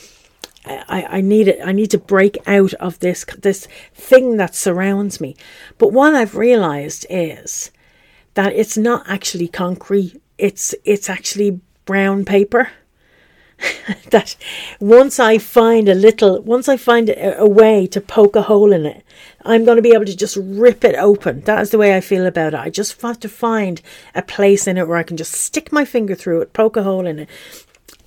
I, 0.65 1.07
I 1.09 1.21
need 1.21 1.49
it 1.49 1.59
I 1.63 1.73
need 1.73 1.91
to 1.91 1.97
break 1.97 2.37
out 2.47 2.73
of 2.75 2.99
this 2.99 3.25
this 3.37 3.67
thing 3.93 4.37
that 4.37 4.55
surrounds 4.55 5.19
me. 5.19 5.35
But 5.77 5.91
what 5.91 6.13
I've 6.13 6.35
realized 6.35 7.05
is 7.09 7.71
that 8.35 8.53
it's 8.53 8.77
not 8.77 9.03
actually 9.09 9.49
concrete 9.49 10.21
it's 10.37 10.75
it's 10.83 11.09
actually 11.09 11.59
brown 11.85 12.25
paper 12.25 12.69
that 14.11 14.35
once 14.79 15.19
I 15.19 15.37
find 15.37 15.89
a 15.89 15.95
little, 15.95 16.41
once 16.41 16.69
I 16.69 16.77
find 16.77 17.09
a, 17.09 17.39
a, 17.39 17.47
way 17.47 17.87
to 17.87 17.99
poke 17.99 18.35
a 18.35 18.43
hole 18.43 18.71
in 18.71 18.85
it, 18.85 19.03
I'm 19.43 19.65
going 19.65 19.77
to 19.77 19.81
be 19.81 19.93
able 19.93 20.05
to 20.05 20.15
just 20.15 20.37
rip 20.39 20.83
it 20.83 20.95
open. 20.95 21.41
That 21.41 21.61
is 21.61 21.71
the 21.71 21.77
way 21.77 21.95
I 21.95 22.01
feel 22.01 22.25
about 22.25 22.53
it. 22.53 22.59
I 22.59 22.69
just 22.69 23.01
have 23.01 23.19
to 23.21 23.29
find 23.29 23.81
a 24.13 24.21
place 24.21 24.67
in 24.67 24.77
it 24.77 24.87
where 24.87 24.97
I 24.97 25.03
can 25.03 25.17
just 25.17 25.33
stick 25.33 25.71
my 25.71 25.85
finger 25.85 26.15
through 26.15 26.41
it, 26.41 26.53
poke 26.53 26.77
a 26.77 26.83
hole 26.83 27.07
in 27.07 27.19
it, 27.19 27.29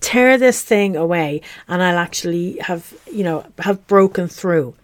tear 0.01 0.39
this 0.39 0.63
thing 0.63 0.97
away, 0.97 1.43
and 1.67 1.83
I'll 1.83 1.99
actually 1.99 2.59
have, 2.59 2.95
you 3.13 3.25
know, 3.25 3.45
have 3.59 3.87
broken 3.87 4.29
through. 4.29 4.75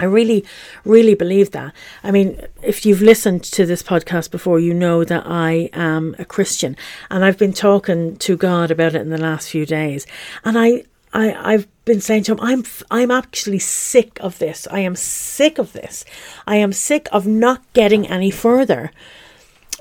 I 0.00 0.04
really, 0.04 0.44
really 0.84 1.14
believe 1.14 1.50
that. 1.52 1.74
I 2.04 2.10
mean, 2.10 2.40
if 2.62 2.86
you've 2.86 3.02
listened 3.02 3.42
to 3.44 3.66
this 3.66 3.82
podcast 3.82 4.30
before, 4.30 4.60
you 4.60 4.72
know 4.72 5.04
that 5.04 5.24
I 5.26 5.70
am 5.72 6.14
a 6.18 6.24
Christian, 6.24 6.76
and 7.10 7.24
I've 7.24 7.38
been 7.38 7.52
talking 7.52 8.16
to 8.18 8.36
God 8.36 8.70
about 8.70 8.94
it 8.94 9.02
in 9.02 9.10
the 9.10 9.18
last 9.18 9.50
few 9.50 9.66
days. 9.66 10.06
And 10.44 10.58
I, 10.58 10.84
I, 11.12 11.54
I've 11.54 11.84
been 11.84 12.00
saying 12.00 12.24
to 12.24 12.32
him, 12.32 12.40
I'm, 12.40 12.64
I'm 12.90 13.10
actually 13.10 13.58
sick 13.58 14.18
of 14.20 14.38
this. 14.38 14.68
I 14.70 14.80
am 14.80 14.94
sick 14.94 15.58
of 15.58 15.72
this. 15.72 16.04
I 16.46 16.56
am 16.56 16.72
sick 16.72 17.08
of 17.10 17.26
not 17.26 17.62
getting 17.72 18.06
any 18.06 18.30
further. 18.30 18.92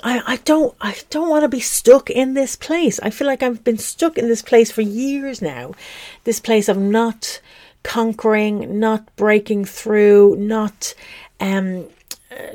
I, 0.03 0.21
I 0.25 0.35
don't, 0.37 0.75
I 0.79 0.95
don't 1.09 1.29
want 1.29 1.43
to 1.43 1.49
be 1.49 1.59
stuck 1.59 2.09
in 2.09 2.33
this 2.33 2.55
place. 2.55 2.99
I 3.01 3.09
feel 3.09 3.27
like 3.27 3.43
I've 3.43 3.63
been 3.63 3.77
stuck 3.77 4.17
in 4.17 4.27
this 4.27 4.41
place 4.41 4.71
for 4.71 4.81
years 4.81 5.41
now. 5.41 5.73
This 6.23 6.39
place 6.39 6.69
of 6.69 6.77
not 6.77 7.41
conquering, 7.87 8.77
not 8.79 9.15
breaking 9.15 9.63
through, 9.63 10.35
not 10.35 10.93
um, 11.39 11.87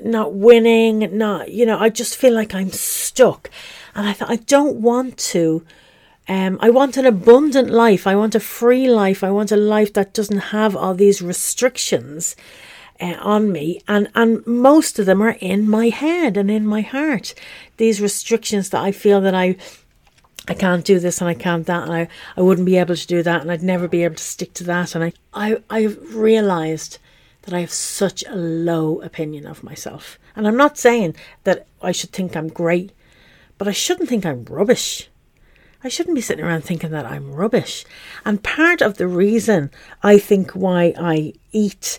not 0.05 0.35
winning, 0.35 1.17
not 1.17 1.51
you 1.51 1.65
know. 1.65 1.79
I 1.79 1.89
just 1.89 2.17
feel 2.17 2.35
like 2.35 2.55
I'm 2.55 2.71
stuck, 2.71 3.51
and 3.95 4.07
I 4.07 4.12
thought 4.12 4.31
I 4.31 4.37
don't 4.37 4.77
want 4.77 5.17
to. 5.33 5.65
Um, 6.29 6.59
I 6.61 6.69
want 6.69 6.99
an 6.99 7.07
abundant 7.07 7.71
life. 7.71 8.07
I 8.07 8.15
want 8.15 8.35
a 8.35 8.41
free 8.41 8.89
life. 8.89 9.25
I 9.25 9.31
want 9.31 9.51
a 9.51 9.57
life 9.57 9.95
that 9.95 10.12
doesn't 10.12 10.53
have 10.57 10.77
all 10.77 10.95
these 10.95 11.23
restrictions 11.23 12.37
uh, 13.01 13.17
on 13.21 13.51
me, 13.51 13.81
and 13.89 14.11
and 14.15 14.47
most 14.47 14.99
of 14.99 15.07
them 15.07 15.23
are 15.23 15.39
in 15.41 15.67
my 15.67 15.89
head 15.89 16.37
and 16.37 16.51
in 16.51 16.67
my 16.67 16.83
heart. 16.83 17.35
These 17.79 18.03
restrictions 18.03 18.69
that 18.69 18.83
I 18.83 18.93
feel 18.93 19.23
that 19.23 19.35
I 19.35 19.57
I 20.49 20.55
can't 20.55 20.85
do 20.85 20.99
this 20.99 21.21
and 21.21 21.31
I 21.31 21.35
can't 21.35 21.67
that 21.67 21.85
and 21.85 21.93
I, 21.93 22.09
I 22.37 22.43
wouldn't 22.43 22.67
be 22.67 22.77
able 22.77 22.97
to 22.97 23.07
do 23.07 23.23
that 23.23 23.43
and 23.43 23.53
I'd 23.53 23.63
never 23.63 23.87
be 23.87 24.03
able 24.03 24.17
to 24.17 24.23
stick 24.23 24.55
to 24.55 24.65
that 24.65 24.95
and 24.95 25.05
I, 25.05 25.13
I 25.33 25.63
I've 25.71 26.15
realized 26.15 26.99
that 27.43 27.55
I 27.55 27.61
have 27.61 27.71
such 27.71 28.25
a 28.29 28.37
low 28.37 29.01
opinion 29.01 29.47
of 29.47 29.65
myself. 29.65 30.19
And 30.35 30.47
I'm 30.47 30.57
not 30.57 30.79
saying 30.79 31.17
that 31.45 31.67
I 31.81 31.93
should 31.93 32.11
think 32.11 32.37
I'm 32.37 32.49
great, 32.49 32.93
but 33.59 33.69
I 33.69 33.73
shouldn't 33.73 34.09
think 34.09 34.25
I'm 34.25 34.45
rubbish. 34.45 35.09
I 35.85 35.89
shouldn't 35.89 36.15
be 36.15 36.21
sitting 36.21 36.45
around 36.45 36.63
thinking 36.63 36.91
that 36.91 37.07
I'm 37.07 37.33
rubbish. 37.33 37.85
And 38.25 38.43
part 38.43 38.81
of 38.81 38.97
the 38.97 39.09
reason 39.09 39.71
I 40.03 40.19
think 40.19 40.53
why 40.53 40.95
I 40.97 41.35
eat 41.51 41.99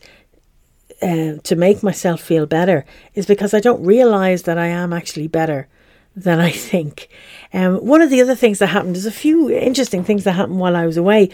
uh, 1.01 1.33
to 1.43 1.55
make 1.57 1.83
myself 1.83 2.21
feel 2.21 2.45
better 2.45 2.85
is 3.13 3.25
because 3.25 3.53
I 3.53 3.59
don't 3.59 3.83
realize 3.83 4.43
that 4.43 4.57
I 4.57 4.67
am 4.67 4.93
actually 4.93 5.27
better 5.27 5.67
than 6.15 6.39
I 6.39 6.51
think. 6.51 7.09
Um, 7.53 7.77
one 7.77 8.01
of 8.01 8.09
the 8.09 8.21
other 8.21 8.35
things 8.35 8.59
that 8.59 8.67
happened, 8.67 8.95
there's 8.95 9.05
a 9.05 9.11
few 9.11 9.49
interesting 9.49 10.03
things 10.03 10.23
that 10.23 10.33
happened 10.33 10.59
while 10.59 10.75
I 10.75 10.85
was 10.85 10.97
away 10.97 11.29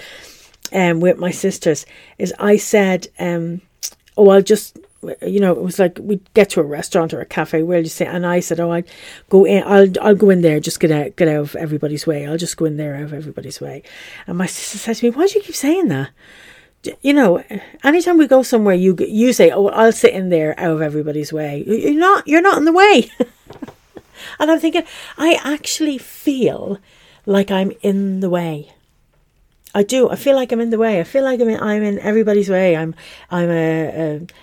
um, 0.74 1.00
with 1.00 1.18
my 1.18 1.32
sisters, 1.32 1.86
is 2.18 2.34
I 2.40 2.58
said, 2.58 3.08
um, 3.20 3.62
oh, 4.18 4.30
I'll 4.30 4.42
just, 4.42 4.78
you 5.22 5.40
know, 5.40 5.54
it 5.54 5.62
was 5.62 5.80
like 5.80 5.98
we'd 6.02 6.34
get 6.34 6.50
to 6.52 6.60
a 6.60 6.64
restaurant 6.64 7.14
or 7.14 7.22
a 7.22 7.26
cafe, 7.26 7.64
where 7.64 7.80
you 7.80 7.86
say, 7.86 8.06
and 8.06 8.26
I 8.26 8.40
said, 8.40 8.60
oh, 8.60 8.72
I'd 8.72 8.88
go 9.30 9.46
in, 9.46 9.64
I'll, 9.64 9.88
I'll 10.02 10.16
go 10.16 10.30
in 10.30 10.42
there, 10.42 10.60
just 10.60 10.80
get 10.80 10.92
out, 10.92 11.16
get 11.16 11.28
out 11.28 11.42
of 11.42 11.56
everybody's 11.56 12.06
way. 12.06 12.28
I'll 12.28 12.38
just 12.38 12.58
go 12.58 12.66
in 12.66 12.78
there 12.78 12.96
out 12.96 13.04
of 13.04 13.14
everybody's 13.14 13.62
way. 13.62 13.84
And 14.28 14.38
my 14.38 14.46
sister 14.46 14.78
said 14.78 14.98
to 14.98 15.06
me, 15.06 15.12
why 15.12 15.28
do 15.28 15.40
you 15.40 15.42
keep 15.46 15.56
saying 15.56 15.88
that? 15.90 16.10
you 17.02 17.14
know, 17.14 17.44
anytime 17.84 18.18
we 18.18 18.28
go 18.28 18.42
somewhere, 18.44 18.76
you 18.76 18.96
you 19.00 19.34
say, 19.34 19.52
"Oh, 19.52 19.68
I'll 19.68 19.92
sit 19.92 20.14
in 20.14 20.30
there 20.30 20.58
out 20.60 20.72
of 20.72 20.82
everybody's 20.82 21.34
way." 21.34 21.64
You're 21.68 21.94
not. 21.94 22.28
You're 22.28 22.42
not 22.42 22.58
in 22.58 22.66
the 22.66 22.72
way. 22.72 23.12
And 24.40 24.52
I'm 24.52 24.60
thinking, 24.60 24.84
I 25.18 25.40
actually 25.44 25.98
feel 25.98 26.80
like 27.26 27.52
I'm 27.52 27.72
in 27.82 28.20
the 28.20 28.30
way. 28.30 28.74
I 29.74 29.84
do. 29.84 30.10
I 30.10 30.16
feel 30.16 30.36
like 30.36 30.52
I'm 30.52 30.60
in 30.60 30.72
the 30.72 30.80
way. 30.80 31.00
I 31.00 31.04
feel 31.04 31.24
like 31.24 31.40
I'm 31.40 31.50
in, 31.50 31.60
I'm 31.60 31.84
in 31.84 32.00
everybody's 32.00 32.50
way. 32.50 32.76
I'm 32.76 32.96
I'm 33.30 33.50
a, 33.50 33.86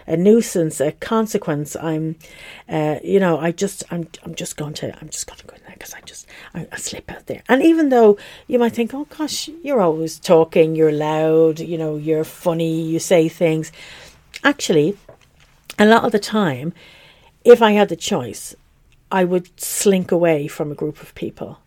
a, 0.08 0.12
a 0.12 0.16
nuisance, 0.16 0.80
a 0.80 0.92
consequence. 0.92 1.74
I'm, 1.74 2.14
uh, 2.68 3.00
you 3.02 3.18
know, 3.18 3.38
I 3.38 3.50
just 3.50 3.82
I'm 3.90 4.06
I'm 4.24 4.36
just 4.36 4.56
going 4.56 4.74
to 4.74 4.96
I'm 5.00 5.08
just 5.08 5.26
going 5.26 5.38
to 5.38 5.46
go 5.46 5.56
in 5.56 5.62
there 5.66 5.74
because 5.74 5.94
I 5.94 6.00
just 6.02 6.28
I, 6.54 6.68
I, 6.70 6.76
slip 6.76 7.10
out 7.10 7.26
there. 7.26 7.42
And 7.48 7.60
even 7.60 7.88
though 7.88 8.16
you 8.46 8.60
might 8.60 8.74
think, 8.74 8.94
oh 8.94 9.06
gosh, 9.18 9.48
you're 9.64 9.80
always 9.80 10.20
talking, 10.20 10.76
you're 10.76 10.92
loud, 10.92 11.58
you 11.58 11.76
know, 11.76 11.96
you're 11.96 12.24
funny, 12.24 12.82
you 12.82 13.00
say 13.00 13.28
things. 13.28 13.72
Actually, 14.44 14.96
a 15.76 15.86
lot 15.86 16.04
of 16.04 16.12
the 16.12 16.20
time, 16.20 16.72
if 17.44 17.60
I 17.60 17.72
had 17.72 17.88
the 17.88 17.96
choice, 17.96 18.54
I 19.10 19.24
would 19.24 19.60
slink 19.60 20.10
away 20.10 20.48
from 20.48 20.72
a 20.72 20.74
group 20.74 21.00
of 21.02 21.14
people 21.14 21.58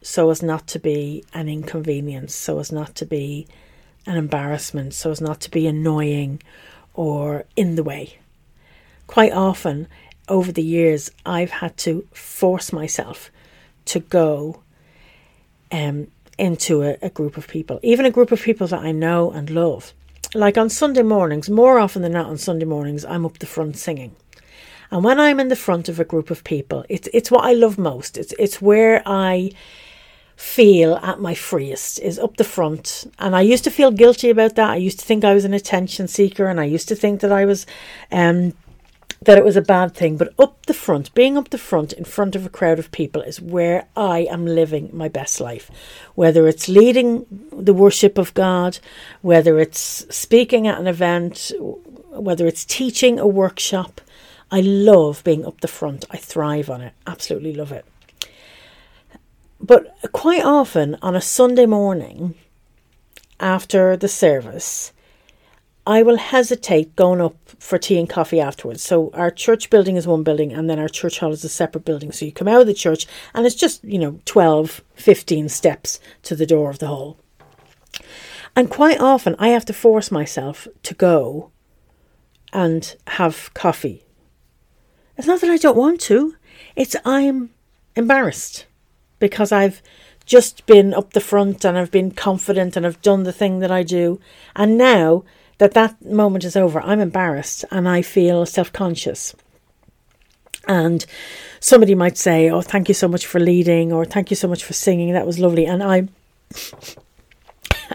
so 0.00 0.30
as 0.30 0.42
not 0.42 0.66
to 0.68 0.78
be 0.78 1.24
an 1.34 1.48
inconvenience, 1.48 2.34
so 2.34 2.58
as 2.60 2.70
not 2.72 2.94
to 2.96 3.04
be 3.04 3.46
an 4.06 4.16
embarrassment, 4.16 4.94
so 4.94 5.10
as 5.10 5.20
not 5.20 5.40
to 5.40 5.50
be 5.50 5.66
annoying 5.66 6.42
or 6.94 7.44
in 7.56 7.74
the 7.74 7.82
way. 7.82 8.18
Quite 9.06 9.32
often 9.32 9.88
over 10.28 10.52
the 10.52 10.62
years, 10.62 11.10
I've 11.26 11.50
had 11.50 11.76
to 11.78 12.06
force 12.12 12.72
myself 12.72 13.30
to 13.86 14.00
go 14.00 14.62
um, 15.72 16.08
into 16.38 16.82
a, 16.82 16.96
a 17.02 17.10
group 17.10 17.36
of 17.36 17.48
people, 17.48 17.80
even 17.82 18.06
a 18.06 18.10
group 18.10 18.32
of 18.32 18.40
people 18.40 18.66
that 18.68 18.80
I 18.80 18.92
know 18.92 19.30
and 19.30 19.50
love. 19.50 19.92
Like 20.34 20.58
on 20.58 20.68
Sunday 20.68 21.02
mornings, 21.02 21.48
more 21.48 21.78
often 21.78 22.02
than 22.02 22.12
not 22.12 22.26
on 22.26 22.36
Sunday 22.36 22.66
mornings, 22.66 23.04
I'm 23.04 23.24
up 23.24 23.38
the 23.38 23.46
front 23.46 23.76
singing. 23.76 24.14
And 24.90 25.04
when 25.04 25.20
I'm 25.20 25.40
in 25.40 25.48
the 25.48 25.56
front 25.56 25.88
of 25.88 26.00
a 26.00 26.04
group 26.04 26.30
of 26.30 26.44
people, 26.44 26.84
it's 26.88 27.08
it's 27.12 27.30
what 27.30 27.44
I 27.44 27.52
love 27.52 27.78
most. 27.78 28.16
It's 28.16 28.34
it's 28.38 28.62
where 28.62 29.02
I 29.04 29.52
feel 30.36 30.94
at 31.02 31.20
my 31.20 31.34
freest 31.34 31.98
is 31.98 32.18
up 32.18 32.36
the 32.36 32.44
front. 32.44 33.10
And 33.18 33.34
I 33.34 33.40
used 33.40 33.64
to 33.64 33.72
feel 33.72 33.90
guilty 33.90 34.30
about 34.30 34.54
that. 34.54 34.70
I 34.70 34.76
used 34.76 35.00
to 35.00 35.04
think 35.04 35.24
I 35.24 35.34
was 35.34 35.44
an 35.44 35.52
attention 35.52 36.06
seeker 36.06 36.46
and 36.46 36.60
I 36.60 36.64
used 36.64 36.86
to 36.88 36.94
think 36.94 37.20
that 37.20 37.32
I 37.32 37.44
was 37.44 37.66
um 38.12 38.54
that 39.22 39.36
it 39.36 39.44
was 39.44 39.56
a 39.56 39.62
bad 39.62 39.94
thing. 39.94 40.16
But 40.16 40.32
up 40.38 40.66
the 40.66 40.74
front, 40.74 41.12
being 41.14 41.36
up 41.36 41.50
the 41.50 41.58
front 41.58 41.92
in 41.92 42.04
front 42.04 42.36
of 42.36 42.46
a 42.46 42.50
crowd 42.50 42.78
of 42.78 42.92
people 42.92 43.20
is 43.22 43.40
where 43.40 43.88
I 43.96 44.20
am 44.30 44.46
living 44.46 44.90
my 44.92 45.08
best 45.08 45.40
life. 45.40 45.70
Whether 46.14 46.46
it's 46.46 46.68
leading 46.68 47.26
the 47.52 47.74
worship 47.74 48.16
of 48.16 48.32
God, 48.34 48.78
whether 49.22 49.58
it's 49.58 50.06
speaking 50.14 50.68
at 50.68 50.78
an 50.78 50.86
event, 50.86 51.50
whether 51.58 52.46
it's 52.46 52.64
teaching 52.64 53.18
a 53.18 53.26
workshop, 53.26 54.00
I 54.50 54.60
love 54.60 55.22
being 55.24 55.44
up 55.44 55.60
the 55.60 55.68
front. 55.68 56.04
I 56.10 56.16
thrive 56.16 56.70
on 56.70 56.80
it. 56.80 56.94
Absolutely 57.06 57.54
love 57.54 57.72
it. 57.72 57.84
But 59.60 59.94
quite 60.12 60.44
often 60.44 60.96
on 61.02 61.14
a 61.14 61.20
Sunday 61.20 61.66
morning 61.66 62.34
after 63.40 63.96
the 63.96 64.08
service, 64.08 64.92
I 65.86 66.02
will 66.02 66.16
hesitate 66.16 66.96
going 66.96 67.20
up 67.20 67.36
for 67.58 67.76
tea 67.76 67.98
and 67.98 68.08
coffee 68.08 68.40
afterwards. 68.40 68.82
So 68.82 69.10
our 69.14 69.30
church 69.30 69.68
building 69.68 69.96
is 69.96 70.06
one 70.06 70.22
building 70.22 70.52
and 70.52 70.68
then 70.70 70.78
our 70.78 70.88
church 70.88 71.18
hall 71.18 71.32
is 71.32 71.44
a 71.44 71.48
separate 71.48 71.84
building. 71.84 72.12
So 72.12 72.24
you 72.24 72.32
come 72.32 72.48
out 72.48 72.60
of 72.60 72.66
the 72.66 72.74
church 72.74 73.06
and 73.34 73.46
it's 73.46 73.54
just, 73.54 73.82
you 73.84 73.98
know, 73.98 74.20
12, 74.24 74.82
15 74.94 75.48
steps 75.48 75.98
to 76.22 76.36
the 76.36 76.46
door 76.46 76.70
of 76.70 76.78
the 76.78 76.88
hall. 76.88 77.18
And 78.54 78.70
quite 78.70 79.00
often 79.00 79.34
I 79.38 79.48
have 79.48 79.64
to 79.66 79.72
force 79.72 80.10
myself 80.10 80.68
to 80.84 80.94
go 80.94 81.50
and 82.52 82.96
have 83.06 83.52
coffee 83.54 84.04
it's 85.18 85.26
not 85.26 85.40
that 85.40 85.50
I 85.50 85.56
don't 85.56 85.76
want 85.76 86.00
to, 86.02 86.36
it's 86.76 86.96
I'm 87.04 87.50
embarrassed 87.96 88.66
because 89.18 89.50
I've 89.50 89.82
just 90.24 90.64
been 90.66 90.94
up 90.94 91.12
the 91.12 91.20
front 91.20 91.64
and 91.64 91.76
I've 91.76 91.90
been 91.90 92.12
confident 92.12 92.76
and 92.76 92.86
I've 92.86 93.02
done 93.02 93.24
the 93.24 93.32
thing 93.32 93.58
that 93.58 93.70
I 93.70 93.82
do. 93.82 94.20
And 94.54 94.78
now 94.78 95.24
that 95.58 95.74
that 95.74 96.04
moment 96.04 96.44
is 96.44 96.56
over, 96.56 96.80
I'm 96.80 97.00
embarrassed 97.00 97.64
and 97.70 97.88
I 97.88 98.02
feel 98.02 98.46
self 98.46 98.72
conscious. 98.72 99.34
And 100.68 101.04
somebody 101.60 101.94
might 101.94 102.16
say, 102.16 102.50
Oh, 102.50 102.60
thank 102.60 102.88
you 102.88 102.94
so 102.94 103.08
much 103.08 103.26
for 103.26 103.40
leading, 103.40 103.92
or 103.92 104.04
thank 104.04 104.30
you 104.30 104.36
so 104.36 104.46
much 104.46 104.62
for 104.62 104.74
singing. 104.74 105.12
That 105.12 105.26
was 105.26 105.38
lovely. 105.38 105.66
And 105.66 105.82
I. 105.82 106.08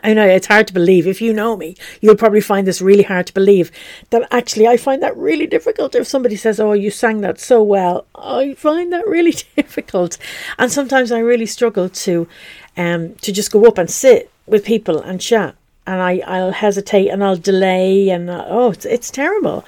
I 0.03 0.13
know 0.13 0.27
it's 0.27 0.48
hard 0.48 0.67
to 0.67 0.74
believe. 0.74 1.07
If 1.07 1.22
you 1.22 1.33
know 1.33 1.55
me, 1.55 1.75
you'll 2.01 2.15
probably 2.15 2.41
find 2.41 2.67
this 2.67 2.81
really 2.81 3.03
hard 3.03 3.27
to 3.27 3.33
believe. 3.33 3.72
That 4.10 4.27
actually, 4.31 4.67
I 4.67 4.77
find 4.77 5.01
that 5.01 5.15
really 5.15 5.48
difficult. 5.48 5.95
If 5.95 6.07
somebody 6.07 6.36
says, 6.36 6.60
"Oh, 6.60 6.74
you 6.74 6.91
sang 6.91 7.22
that 7.22 7.39
so 7.39 7.63
well," 7.63 8.05
I 8.15 8.53
find 8.55 8.91
that 8.91 9.07
really 9.07 9.31
difficult, 9.55 10.17
and 10.57 10.72
sometimes 10.72 11.12
I 11.12 11.19
really 11.19 11.45
struggle 11.45 11.89
to, 11.89 12.27
um, 12.75 13.15
to 13.15 13.31
just 13.31 13.51
go 13.51 13.65
up 13.65 13.77
and 13.77 13.89
sit 13.89 14.29
with 14.45 14.65
people 14.65 15.00
and 15.00 15.22
chat, 15.22 15.55
and 15.88 16.01
I 16.01 16.22
I'll 16.27 16.51
hesitate 16.51 17.07
and 17.10 17.24
I'll 17.24 17.38
delay, 17.38 18.10
and 18.10 18.29
uh, 18.29 18.45
oh, 18.48 18.72
it's 18.72 18.86
it's 18.86 19.10
terrible. 19.10 19.63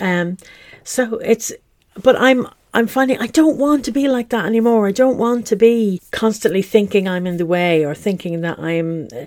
Um, 0.00 0.36
so 0.82 1.18
it's, 1.18 1.52
but 2.02 2.16
I'm 2.16 2.46
I'm 2.74 2.88
finding 2.88 3.18
I 3.18 3.28
don't 3.28 3.56
want 3.56 3.84
to 3.84 3.92
be 3.92 4.08
like 4.08 4.30
that 4.30 4.46
anymore. 4.46 4.88
I 4.88 4.92
don't 4.92 5.16
want 5.16 5.46
to 5.46 5.56
be 5.56 6.02
constantly 6.10 6.60
thinking 6.60 7.08
I'm 7.08 7.24
in 7.24 7.36
the 7.36 7.46
way 7.46 7.86
or 7.86 7.94
thinking 7.94 8.40
that 8.40 8.58
I'm 8.58 9.06
uh, 9.16 9.26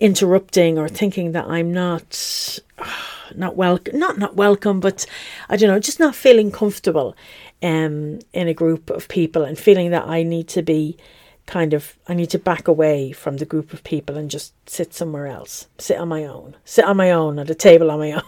interrupting 0.00 0.78
or 0.78 0.88
thinking 0.88 1.32
that 1.32 1.44
I'm 1.44 1.74
not 1.74 2.58
not 3.34 3.54
welcome 3.54 3.98
not 3.98 4.18
not 4.18 4.34
welcome 4.34 4.80
but 4.80 5.04
I 5.50 5.56
don't 5.56 5.68
know 5.68 5.78
just 5.78 6.00
not 6.00 6.14
feeling 6.14 6.50
comfortable 6.50 7.14
um 7.62 8.20
in 8.32 8.48
a 8.48 8.54
group 8.54 8.88
of 8.88 9.08
people 9.08 9.42
and 9.42 9.58
feeling 9.58 9.90
that 9.90 10.06
I 10.08 10.22
need 10.22 10.48
to 10.48 10.62
be 10.62 10.96
kind 11.44 11.74
of 11.74 11.96
I 12.08 12.14
need 12.14 12.30
to 12.30 12.38
back 12.38 12.66
away 12.66 13.12
from 13.12 13.36
the 13.36 13.44
group 13.44 13.74
of 13.74 13.84
people 13.84 14.16
and 14.16 14.30
just 14.30 14.54
sit 14.68 14.94
somewhere 14.94 15.26
else 15.26 15.66
sit 15.76 15.98
on 15.98 16.08
my 16.08 16.24
own 16.24 16.56
sit 16.64 16.86
on 16.86 16.96
my 16.96 17.10
own 17.10 17.38
at 17.38 17.50
a 17.50 17.54
table 17.54 17.90
on 17.90 17.98
my 17.98 18.12
own 18.20 18.22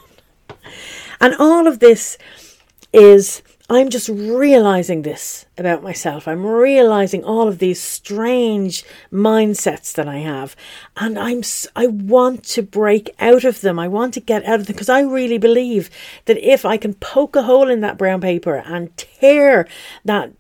and 1.21 1.35
all 1.39 1.67
of 1.67 1.79
this 1.79 2.19
is 2.93 3.43
I'm 3.71 3.91
just 3.91 4.09
realizing 4.09 5.03
this 5.03 5.45
about 5.59 5.83
myself. 5.83 6.27
I'm 6.27 6.47
realizing 6.47 7.23
all 7.23 7.49
of 7.49 7.59
these 7.59 7.79
strange 7.79 8.83
mindsets 9.13 9.93
that 9.93 10.09
I 10.09 10.19
have, 10.19 10.57
and 10.97 11.19
I'm 11.19 11.43
I 11.77 11.87
want 11.87 12.45
to 12.45 12.63
break 12.63 13.15
out 13.21 13.45
of 13.45 13.61
them. 13.61 13.79
I 13.79 13.87
want 13.87 14.15
to 14.15 14.21
get 14.21 14.43
out 14.47 14.61
of 14.61 14.67
them 14.67 14.75
because 14.75 14.89
I 14.89 15.03
really 15.03 15.37
believe 15.37 15.91
that 16.25 16.39
if 16.39 16.65
I 16.65 16.79
can 16.79 16.95
poke 16.95 17.37
a 17.37 17.43
hole 17.43 17.69
in 17.69 17.83
that 17.83 17.99
brown 17.99 18.23
paper 18.23 18.57
and 18.57 18.97
tear 18.97 19.69
that 20.03 20.33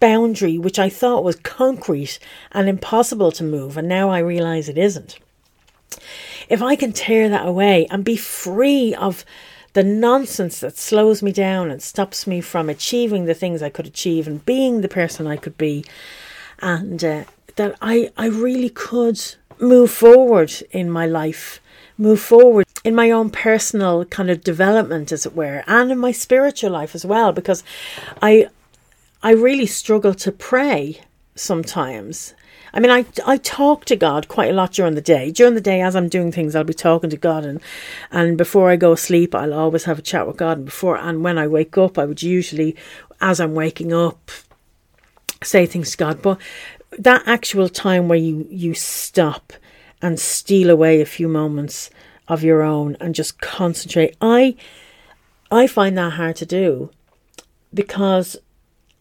boundary, 0.00 0.58
which 0.58 0.80
I 0.80 0.88
thought 0.88 1.22
was 1.22 1.36
concrete 1.36 2.18
and 2.50 2.68
impossible 2.68 3.30
to 3.32 3.44
move, 3.44 3.76
and 3.76 3.86
now 3.86 4.10
I 4.10 4.18
realize 4.18 4.68
it 4.68 4.78
isn't. 4.78 5.20
If 6.48 6.60
I 6.60 6.74
can 6.74 6.92
tear 6.92 7.28
that 7.28 7.46
away 7.46 7.86
and 7.88 8.04
be 8.04 8.16
free 8.16 8.96
of 8.96 9.24
the 9.74 9.84
nonsense 9.84 10.60
that 10.60 10.78
slows 10.78 11.22
me 11.22 11.32
down 11.32 11.70
and 11.70 11.82
stops 11.82 12.26
me 12.26 12.40
from 12.40 12.68
achieving 12.68 13.26
the 13.26 13.34
things 13.34 13.62
I 13.62 13.70
could 13.70 13.86
achieve 13.86 14.26
and 14.26 14.44
being 14.44 14.80
the 14.80 14.88
person 14.88 15.26
I 15.26 15.36
could 15.36 15.58
be, 15.58 15.84
and 16.60 17.04
uh, 17.04 17.24
that 17.56 17.76
I, 17.82 18.10
I 18.16 18.26
really 18.26 18.70
could 18.70 19.20
move 19.60 19.90
forward 19.90 20.52
in 20.70 20.90
my 20.90 21.06
life, 21.06 21.60
move 21.98 22.20
forward 22.20 22.66
in 22.84 22.94
my 22.94 23.10
own 23.10 23.30
personal 23.30 24.04
kind 24.04 24.30
of 24.30 24.42
development, 24.42 25.12
as 25.12 25.26
it 25.26 25.34
were, 25.34 25.62
and 25.66 25.90
in 25.90 25.98
my 25.98 26.12
spiritual 26.12 26.70
life 26.70 26.94
as 26.94 27.04
well, 27.04 27.32
because 27.32 27.62
I 28.22 28.48
I 29.22 29.32
really 29.32 29.66
struggle 29.66 30.14
to 30.14 30.30
pray 30.32 31.00
sometimes 31.34 32.34
I 32.74 32.80
mean, 32.80 32.90
I, 32.90 33.06
I 33.24 33.36
talk 33.36 33.84
to 33.84 33.94
God 33.94 34.26
quite 34.26 34.50
a 34.50 34.52
lot 34.52 34.72
during 34.72 34.96
the 34.96 35.00
day. 35.00 35.30
During 35.30 35.54
the 35.54 35.60
day, 35.60 35.80
as 35.80 35.94
I'm 35.94 36.08
doing 36.08 36.32
things, 36.32 36.56
I'll 36.56 36.64
be 36.64 36.74
talking 36.74 37.08
to 37.08 37.16
God, 37.16 37.44
and 37.44 37.60
and 38.10 38.36
before 38.36 38.68
I 38.68 38.74
go 38.76 38.96
sleep, 38.96 39.32
I'll 39.32 39.54
always 39.54 39.84
have 39.84 40.00
a 40.00 40.02
chat 40.02 40.26
with 40.26 40.36
God. 40.36 40.58
And 40.58 40.66
before 40.66 40.98
and 40.98 41.22
when 41.22 41.38
I 41.38 41.46
wake 41.46 41.78
up, 41.78 41.98
I 41.98 42.04
would 42.04 42.22
usually, 42.22 42.74
as 43.20 43.38
I'm 43.38 43.54
waking 43.54 43.92
up, 43.92 44.28
say 45.44 45.66
things 45.66 45.92
to 45.92 45.96
God. 45.96 46.20
But 46.20 46.40
that 46.98 47.22
actual 47.26 47.68
time 47.68 48.08
where 48.08 48.18
you 48.18 48.44
you 48.50 48.74
stop 48.74 49.52
and 50.02 50.18
steal 50.18 50.68
away 50.68 51.00
a 51.00 51.06
few 51.06 51.28
moments 51.28 51.90
of 52.26 52.42
your 52.42 52.62
own 52.62 52.96
and 53.00 53.14
just 53.14 53.40
concentrate, 53.40 54.16
I 54.20 54.56
I 55.48 55.68
find 55.68 55.96
that 55.96 56.14
hard 56.14 56.34
to 56.36 56.46
do 56.46 56.90
because 57.72 58.36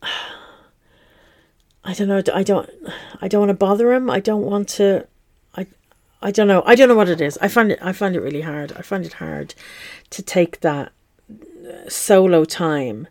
I 1.83 1.93
don't 1.93 2.07
know. 2.07 2.21
I 2.33 2.43
don't. 2.43 2.69
I 3.21 3.27
don't 3.27 3.41
want 3.41 3.49
to 3.49 3.55
bother 3.55 3.93
him. 3.93 4.09
I 4.09 4.19
don't 4.19 4.43
want 4.43 4.69
to. 4.69 5.07
I. 5.55 5.67
I 6.21 6.31
don't 6.31 6.47
know. 6.47 6.63
I 6.65 6.75
don't 6.75 6.87
know 6.87 6.95
what 6.95 7.09
it 7.09 7.21
is. 7.21 7.37
I 7.41 7.47
find 7.47 7.71
it. 7.71 7.79
I 7.81 7.91
find 7.91 8.15
it 8.15 8.21
really 8.21 8.41
hard. 8.41 8.71
I 8.73 8.81
find 8.81 9.05
it 9.05 9.13
hard 9.13 9.53
to 10.11 10.21
take 10.21 10.61
that 10.61 10.91
solo 11.87 12.45
time, 12.45 13.07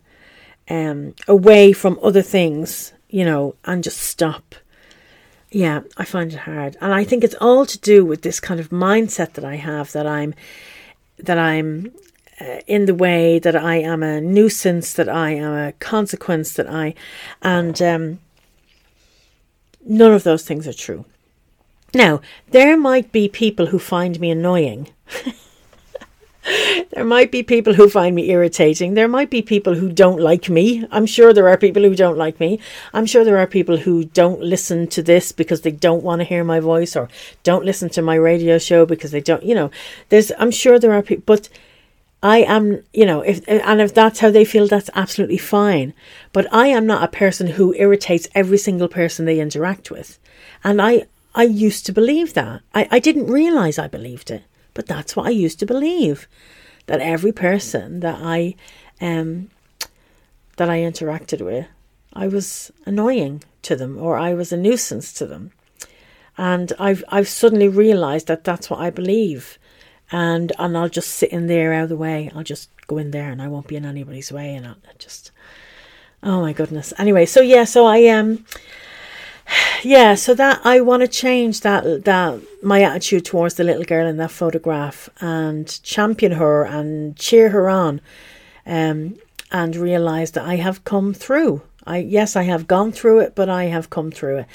um, 0.69 1.13
away 1.27 1.73
from 1.73 1.99
other 2.01 2.21
things. 2.21 2.93
You 3.09 3.25
know, 3.25 3.55
and 3.63 3.83
just 3.83 3.97
stop. 3.97 4.55
Yeah, 5.51 5.81
I 5.97 6.03
find 6.03 6.33
it 6.33 6.39
hard, 6.39 6.77
and 6.81 6.91
I 6.91 7.03
think 7.03 7.23
it's 7.23 7.35
all 7.39 7.67
to 7.67 7.77
do 7.77 8.03
with 8.03 8.23
this 8.23 8.39
kind 8.39 8.59
of 8.59 8.69
mindset 8.69 9.33
that 9.33 9.45
I 9.45 9.57
have 9.57 9.91
that 9.91 10.07
I'm, 10.07 10.33
that 11.19 11.37
I'm 11.37 11.93
uh, 12.41 12.61
in 12.65 12.85
the 12.85 12.95
way 12.95 13.37
that 13.37 13.55
I 13.55 13.75
am 13.75 14.01
a 14.01 14.19
nuisance, 14.19 14.93
that 14.93 15.07
I 15.07 15.31
am 15.35 15.53
a 15.53 15.73
consequence, 15.73 16.53
that 16.53 16.67
I, 16.67 16.95
and 17.43 17.79
um, 17.83 18.19
None 19.85 20.11
of 20.13 20.23
those 20.23 20.43
things 20.43 20.67
are 20.67 20.73
true. 20.73 21.05
Now, 21.93 22.21
there 22.49 22.75
might 22.77 23.11
be 23.11 23.27
people 23.27 23.67
who 23.67 23.79
find 23.79 24.19
me 24.19 24.31
annoying. 24.31 24.89
there 26.91 27.05
might 27.05 27.31
be 27.31 27.43
people 27.43 27.75
who 27.75 27.87
find 27.87 28.15
me 28.15 28.29
irritating. 28.31 28.93
There 28.93 29.07
might 29.07 29.29
be 29.29 29.41
people 29.41 29.75
who 29.75 29.91
don't 29.91 30.19
like 30.19 30.49
me. 30.49 30.85
I'm 30.91 31.05
sure 31.05 31.33
there 31.33 31.47
are 31.47 31.57
people 31.57 31.83
who 31.83 31.95
don't 31.95 32.17
like 32.17 32.39
me. 32.39 32.59
I'm 32.93 33.05
sure 33.05 33.23
there 33.23 33.37
are 33.37 33.47
people 33.47 33.77
who 33.77 34.05
don't 34.05 34.41
listen 34.41 34.87
to 34.87 35.03
this 35.03 35.31
because 35.31 35.61
they 35.61 35.71
don't 35.71 36.03
want 36.03 36.19
to 36.19 36.25
hear 36.25 36.43
my 36.43 36.59
voice 36.59 36.95
or 36.95 37.09
don't 37.43 37.65
listen 37.65 37.89
to 37.89 38.01
my 38.01 38.15
radio 38.15 38.57
show 38.57 38.85
because 38.85 39.11
they 39.11 39.21
don't, 39.21 39.43
you 39.43 39.55
know, 39.55 39.69
there's, 40.09 40.31
I'm 40.39 40.51
sure 40.51 40.79
there 40.79 40.93
are 40.93 41.03
people, 41.03 41.23
but 41.25 41.47
I 42.23 42.37
am, 42.37 42.81
you 42.93 43.05
know, 43.05 43.19
if 43.19 43.45
and 43.49 43.81
if 43.81 43.93
that's 43.93 44.21
how 44.21 44.31
they 44.31 44.45
feel, 44.45 44.65
that's 44.65 44.89
absolutely 44.95 45.37
fine. 45.37 45.93
But 46.31 46.51
I 46.53 46.67
am 46.67 46.87
not 46.87 47.03
a 47.03 47.17
person 47.17 47.47
who 47.47 47.75
irritates 47.75 48.29
every 48.33 48.57
single 48.57 48.87
person 48.87 49.25
they 49.25 49.41
interact 49.41 49.91
with. 49.91 50.17
And 50.63 50.81
I 50.81 51.07
I 51.35 51.43
used 51.43 51.85
to 51.85 51.91
believe 51.91 52.33
that. 52.33 52.61
I, 52.73 52.87
I 52.89 52.99
didn't 52.99 53.27
realize 53.27 53.77
I 53.77 53.89
believed 53.89 54.31
it, 54.31 54.43
but 54.73 54.87
that's 54.87 55.17
what 55.17 55.27
I 55.27 55.31
used 55.31 55.59
to 55.59 55.65
believe. 55.65 56.29
That 56.85 57.01
every 57.01 57.33
person 57.33 57.99
that 57.99 58.19
I 58.23 58.55
um 59.01 59.49
that 60.55 60.69
I 60.69 60.79
interacted 60.79 61.41
with, 61.41 61.67
I 62.13 62.29
was 62.29 62.71
annoying 62.85 63.43
to 63.63 63.75
them 63.75 63.97
or 63.97 64.17
I 64.17 64.33
was 64.33 64.53
a 64.53 64.57
nuisance 64.57 65.11
to 65.15 65.25
them. 65.25 65.51
And 66.37 66.71
I've 66.79 67.03
I've 67.09 67.27
suddenly 67.27 67.67
realized 67.67 68.27
that 68.27 68.45
that's 68.45 68.69
what 68.69 68.79
I 68.79 68.89
believe 68.91 69.59
and 70.11 70.51
and 70.59 70.77
I'll 70.77 70.89
just 70.89 71.11
sit 71.11 71.31
in 71.31 71.47
there 71.47 71.73
out 71.73 71.83
of 71.83 71.89
the 71.89 71.97
way. 71.97 72.31
I'll 72.35 72.43
just 72.43 72.69
go 72.87 72.97
in 72.97 73.11
there 73.11 73.31
and 73.31 73.41
I 73.41 73.47
won't 73.47 73.67
be 73.67 73.75
in 73.75 73.85
anybody's 73.85 74.31
way 74.31 74.55
and 74.55 74.67
I'll 74.67 74.75
just 74.97 75.31
oh 76.21 76.41
my 76.41 76.53
goodness. 76.53 76.93
Anyway, 76.97 77.25
so 77.25 77.41
yeah, 77.41 77.63
so 77.63 77.85
I 77.85 78.07
um 78.07 78.45
yeah, 79.83 80.15
so 80.15 80.33
that 80.35 80.61
I 80.63 80.81
want 80.81 81.01
to 81.01 81.07
change 81.07 81.61
that 81.61 82.05
that 82.05 82.41
my 82.63 82.81
attitude 82.81 83.25
towards 83.25 83.55
the 83.55 83.63
little 83.63 83.83
girl 83.83 84.07
in 84.07 84.17
that 84.17 84.31
photograph 84.31 85.09
and 85.19 85.81
champion 85.83 86.33
her 86.33 86.63
and 86.63 87.15
cheer 87.17 87.49
her 87.49 87.69
on 87.69 88.01
um 88.65 89.17
and 89.51 89.75
realize 89.75 90.31
that 90.31 90.45
I 90.45 90.55
have 90.55 90.83
come 90.83 91.13
through 91.13 91.61
I 91.85 91.97
yes, 91.97 92.35
I 92.35 92.43
have 92.43 92.67
gone 92.67 92.91
through 92.91 93.19
it, 93.19 93.35
but 93.35 93.49
I 93.49 93.65
have 93.65 93.89
come 93.89 94.11
through 94.11 94.37
it, 94.37 94.45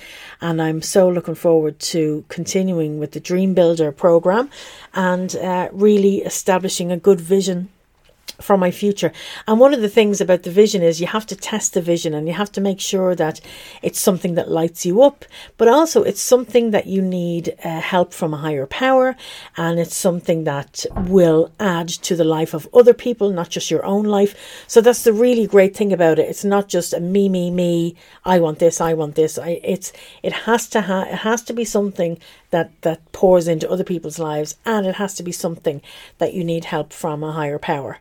and 0.40 0.60
I'm 0.60 0.82
so 0.82 1.08
looking 1.08 1.34
forward 1.34 1.78
to 1.80 2.24
continuing 2.28 2.98
with 2.98 3.12
the 3.12 3.20
Dream 3.20 3.54
Builder 3.54 3.92
program 3.92 4.50
and 4.94 5.34
uh, 5.36 5.68
really 5.72 6.18
establishing 6.18 6.90
a 6.90 6.96
good 6.96 7.20
vision 7.20 7.68
for 8.40 8.56
my 8.56 8.70
future. 8.70 9.12
And 9.46 9.58
one 9.58 9.74
of 9.74 9.80
the 9.80 9.88
things 9.88 10.20
about 10.20 10.42
the 10.42 10.50
vision 10.50 10.82
is 10.82 11.00
you 11.00 11.06
have 11.06 11.26
to 11.26 11.36
test 11.36 11.74
the 11.74 11.82
vision 11.82 12.14
and 12.14 12.26
you 12.28 12.34
have 12.34 12.52
to 12.52 12.60
make 12.60 12.80
sure 12.80 13.14
that 13.14 13.40
it's 13.82 14.00
something 14.00 14.34
that 14.34 14.50
lights 14.50 14.86
you 14.86 15.02
up, 15.02 15.24
but 15.56 15.68
also 15.68 16.02
it's 16.02 16.20
something 16.20 16.70
that 16.70 16.86
you 16.86 17.02
need 17.02 17.56
uh, 17.64 17.80
help 17.80 18.12
from 18.12 18.32
a 18.32 18.38
higher 18.38 18.66
power 18.66 19.16
and 19.56 19.78
it's 19.78 19.96
something 19.96 20.44
that 20.44 20.86
will 20.96 21.50
add 21.58 21.88
to 21.88 22.14
the 22.14 22.24
life 22.24 22.54
of 22.54 22.68
other 22.72 22.94
people, 22.94 23.30
not 23.30 23.48
just 23.48 23.70
your 23.70 23.84
own 23.84 24.04
life. 24.04 24.64
So 24.66 24.80
that's 24.80 25.02
the 25.04 25.12
really 25.12 25.46
great 25.46 25.76
thing 25.76 25.92
about 25.92 26.18
it. 26.18 26.28
It's 26.28 26.44
not 26.44 26.68
just 26.68 26.92
a 26.92 27.00
me, 27.00 27.28
me, 27.28 27.50
me. 27.50 27.96
I 28.24 28.38
want 28.38 28.58
this. 28.58 28.80
I 28.80 28.94
want 28.94 29.14
this. 29.14 29.38
I, 29.38 29.60
it's 29.64 29.92
it 30.22 30.32
has 30.32 30.68
to 30.70 30.82
ha- 30.82 31.08
it 31.08 31.18
has 31.18 31.42
to 31.42 31.52
be 31.52 31.64
something 31.64 32.18
that 32.50 32.70
that 32.82 33.12
pours 33.12 33.48
into 33.48 33.70
other 33.70 33.84
people's 33.84 34.18
lives 34.18 34.56
and 34.64 34.86
it 34.86 34.96
has 34.96 35.14
to 35.14 35.22
be 35.22 35.32
something 35.32 35.82
that 36.18 36.34
you 36.34 36.44
need 36.44 36.66
help 36.66 36.92
from 36.92 37.22
a 37.22 37.32
higher 37.32 37.58
power 37.58 37.98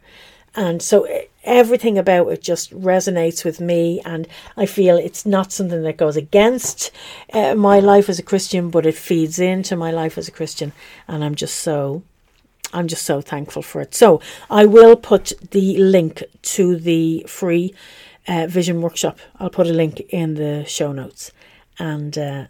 and 0.56 0.82
so 0.82 1.08
everything 1.44 1.98
about 1.98 2.28
it 2.28 2.42
just 2.42 2.72
resonates 2.72 3.46
with 3.46 3.60
me 3.60 4.02
and 4.06 4.28
i 4.56 4.66
feel 4.66 4.98
it's 4.98 5.26
not 5.26 5.52
something 5.52 5.84
that 5.84 5.98
goes 5.98 6.18
against 6.18 6.92
uh, 7.34 7.56
my 7.56 7.80
life 7.80 8.10
as 8.10 8.20
a 8.20 8.24
christian 8.24 8.70
but 8.70 8.86
it 8.86 8.96
feeds 8.96 9.40
into 9.40 9.76
my 9.76 9.92
life 9.92 10.18
as 10.18 10.28
a 10.28 10.32
christian 10.32 10.72
and 11.08 11.24
i'm 11.24 11.36
just 11.36 11.56
so 11.56 12.04
I'm 12.74 12.88
just 12.88 13.06
so 13.06 13.22
thankful 13.22 13.62
for 13.62 13.82
it. 13.82 13.96
So 13.96 14.22
I 14.50 14.66
will 14.66 14.96
put 14.96 15.32
the 15.52 15.78
link 15.78 16.24
to 16.42 16.76
the 16.76 17.26
free 17.28 17.74
uh, 18.28 18.48
vision 18.48 18.82
workshop. 18.82 19.20
I'll 19.40 19.50
put 19.50 19.68
a 19.68 19.74
link 19.74 20.02
in 20.10 20.36
the 20.36 20.66
show 20.66 20.92
notes. 20.92 21.32
And 21.80 22.18
uh, 22.18 22.46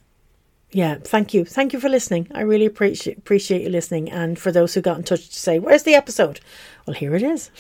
yeah, 0.71 0.95
thank 1.01 1.34
you. 1.34 1.45
Thank 1.45 1.73
you 1.73 1.80
for 1.80 1.89
listening. 1.89 2.27
I 2.34 2.41
really 2.41 2.65
appreciate 2.65 3.17
appreciate 3.17 3.62
you 3.62 3.69
listening. 3.69 4.12
And 4.12 4.38
for 4.38 4.51
those 4.51 4.73
who 4.73 4.82
got 4.82 4.97
in 4.97 5.03
touch 5.03 5.30
to 5.30 5.39
say, 5.39 5.60
where's 5.60 5.84
the 5.84 5.95
episode? 5.95 6.39
Well, 6.86 6.95
here 6.95 7.15
it 7.15 7.23
is. 7.23 7.51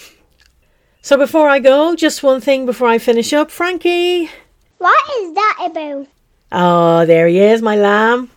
So 1.01 1.17
before 1.17 1.47
I 1.47 1.59
go, 1.59 1.95
just 1.95 2.21
one 2.21 2.41
thing 2.41 2.65
before 2.65 2.89
I 2.89 2.97
finish 2.97 3.31
up. 3.31 3.49
Frankie. 3.49 4.29
What 4.77 5.09
is 5.19 5.33
that 5.33 5.67
about? 5.71 6.07
Oh, 6.51 7.05
there 7.05 7.27
he 7.27 7.39
is, 7.39 7.61
my 7.61 7.75
lamb. 7.75 8.29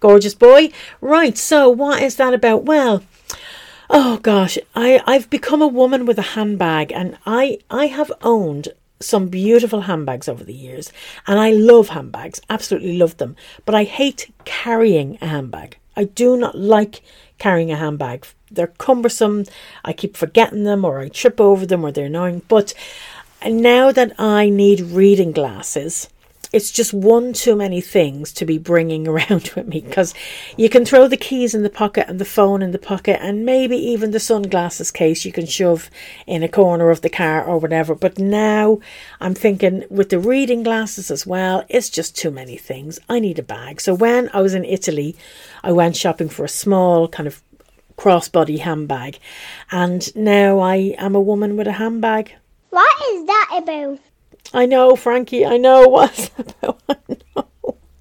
Gorgeous 0.00 0.34
boy. 0.34 0.70
Right, 1.00 1.36
so 1.36 1.68
what 1.68 2.02
is 2.02 2.16
that 2.16 2.34
about? 2.34 2.64
Well, 2.64 3.02
oh 3.90 4.18
gosh, 4.18 4.58
I, 4.74 5.02
I've 5.06 5.30
become 5.30 5.62
a 5.62 5.66
woman 5.66 6.06
with 6.06 6.18
a 6.18 6.34
handbag 6.36 6.92
and 6.92 7.18
I, 7.26 7.58
I 7.70 7.86
have 7.86 8.12
owned 8.22 8.68
some 9.00 9.28
beautiful 9.28 9.82
handbags 9.82 10.28
over 10.28 10.44
the 10.44 10.54
years 10.54 10.92
and 11.26 11.38
I 11.38 11.50
love 11.50 11.90
handbags, 11.90 12.40
absolutely 12.50 12.96
love 12.96 13.16
them, 13.18 13.36
but 13.64 13.74
I 13.74 13.84
hate 13.84 14.32
carrying 14.44 15.18
a 15.20 15.26
handbag. 15.26 15.78
I 15.96 16.04
do 16.04 16.36
not 16.36 16.56
like 16.56 17.02
carrying 17.38 17.70
a 17.70 17.76
handbag. 17.76 18.26
They're 18.50 18.68
cumbersome. 18.78 19.44
I 19.84 19.92
keep 19.92 20.16
forgetting 20.16 20.64
them 20.64 20.84
or 20.84 21.00
I 21.00 21.08
trip 21.08 21.40
over 21.40 21.66
them 21.66 21.84
or 21.84 21.92
they're 21.92 22.06
annoying. 22.06 22.42
But 22.48 22.72
now 23.46 23.92
that 23.92 24.12
I 24.18 24.48
need 24.48 24.80
reading 24.80 25.32
glasses, 25.32 26.08
it's 26.52 26.70
just 26.70 26.94
one 26.94 27.32
too 27.32 27.54
many 27.54 27.80
things 27.80 28.32
to 28.32 28.44
be 28.44 28.58
bringing 28.58 29.06
around 29.08 29.50
with 29.54 29.66
me 29.66 29.80
because 29.80 30.14
you 30.56 30.68
can 30.68 30.84
throw 30.84 31.08
the 31.08 31.16
keys 31.16 31.54
in 31.54 31.62
the 31.62 31.70
pocket 31.70 32.06
and 32.08 32.18
the 32.18 32.24
phone 32.24 32.62
in 32.62 32.70
the 32.70 32.78
pocket 32.78 33.18
and 33.20 33.44
maybe 33.44 33.76
even 33.76 34.10
the 34.10 34.20
sunglasses 34.20 34.90
case 34.90 35.24
you 35.24 35.32
can 35.32 35.46
shove 35.46 35.90
in 36.26 36.42
a 36.42 36.48
corner 36.48 36.90
of 36.90 37.02
the 37.02 37.10
car 37.10 37.44
or 37.44 37.58
whatever. 37.58 37.94
But 37.94 38.18
now 38.18 38.80
I'm 39.20 39.34
thinking 39.34 39.84
with 39.90 40.10
the 40.10 40.18
reading 40.18 40.62
glasses 40.62 41.10
as 41.10 41.26
well, 41.26 41.64
it's 41.68 41.90
just 41.90 42.16
too 42.16 42.30
many 42.30 42.56
things. 42.56 42.98
I 43.08 43.20
need 43.20 43.38
a 43.38 43.42
bag. 43.42 43.80
So 43.80 43.94
when 43.94 44.30
I 44.32 44.40
was 44.40 44.54
in 44.54 44.64
Italy, 44.64 45.16
I 45.62 45.72
went 45.72 45.96
shopping 45.96 46.28
for 46.28 46.44
a 46.44 46.48
small 46.48 47.08
kind 47.08 47.26
of 47.26 47.42
crossbody 47.96 48.60
handbag 48.60 49.18
and 49.72 50.14
now 50.14 50.60
I 50.60 50.94
am 50.98 51.14
a 51.14 51.20
woman 51.20 51.56
with 51.56 51.66
a 51.66 51.72
handbag. 51.72 52.32
What 52.70 52.94
is 53.10 53.26
that 53.26 53.60
about? 53.62 53.98
I 54.52 54.66
know, 54.66 54.96
Frankie. 54.96 55.44
I 55.44 55.56
know 55.56 55.88
what's. 55.88 56.30
I 56.38 56.44
know. 56.62 56.78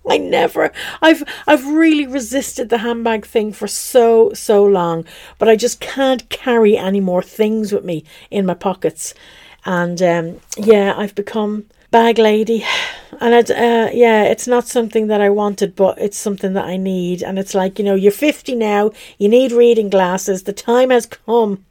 I 0.10 0.18
never. 0.18 0.72
I've 1.02 1.24
I've 1.46 1.66
really 1.68 2.08
resisted 2.08 2.70
the 2.70 2.80
handbag 2.80 3.26
thing 3.26 3.52
for 3.52 3.68
so 3.68 4.32
so 4.34 4.64
long, 4.64 5.06
but 5.38 5.50
I 5.50 5.56
just 5.56 5.80
can't 5.80 6.30
carry 6.30 6.78
any 6.78 7.02
more 7.02 7.22
things 7.22 7.74
with 7.74 7.84
me 7.84 8.06
in 8.32 8.46
my 8.46 8.54
pockets, 8.54 9.14
and 9.66 10.02
um, 10.02 10.42
yeah, 10.58 10.94
I've 10.98 11.16
become 11.16 11.66
bag 11.92 12.18
lady, 12.20 12.66
and 13.20 13.34
it, 13.34 13.52
uh, 13.52 13.90
yeah, 13.94 14.24
it's 14.24 14.48
not 14.48 14.68
something 14.68 15.08
that 15.08 15.22
I 15.22 15.30
wanted, 15.30 15.76
but 15.76 15.98
it's 16.00 16.18
something 16.18 16.54
that 16.54 16.66
I 16.66 16.78
need, 16.78 17.22
and 17.22 17.38
it's 17.38 17.54
like 17.54 17.78
you 17.78 17.84
know, 17.84 17.96
you're 17.96 18.12
fifty 18.12 18.56
now, 18.56 18.92
you 19.18 19.28
need 19.28 19.52
reading 19.52 19.90
glasses. 19.90 20.44
The 20.44 20.54
time 20.54 20.90
has 20.90 21.06
come 21.06 21.66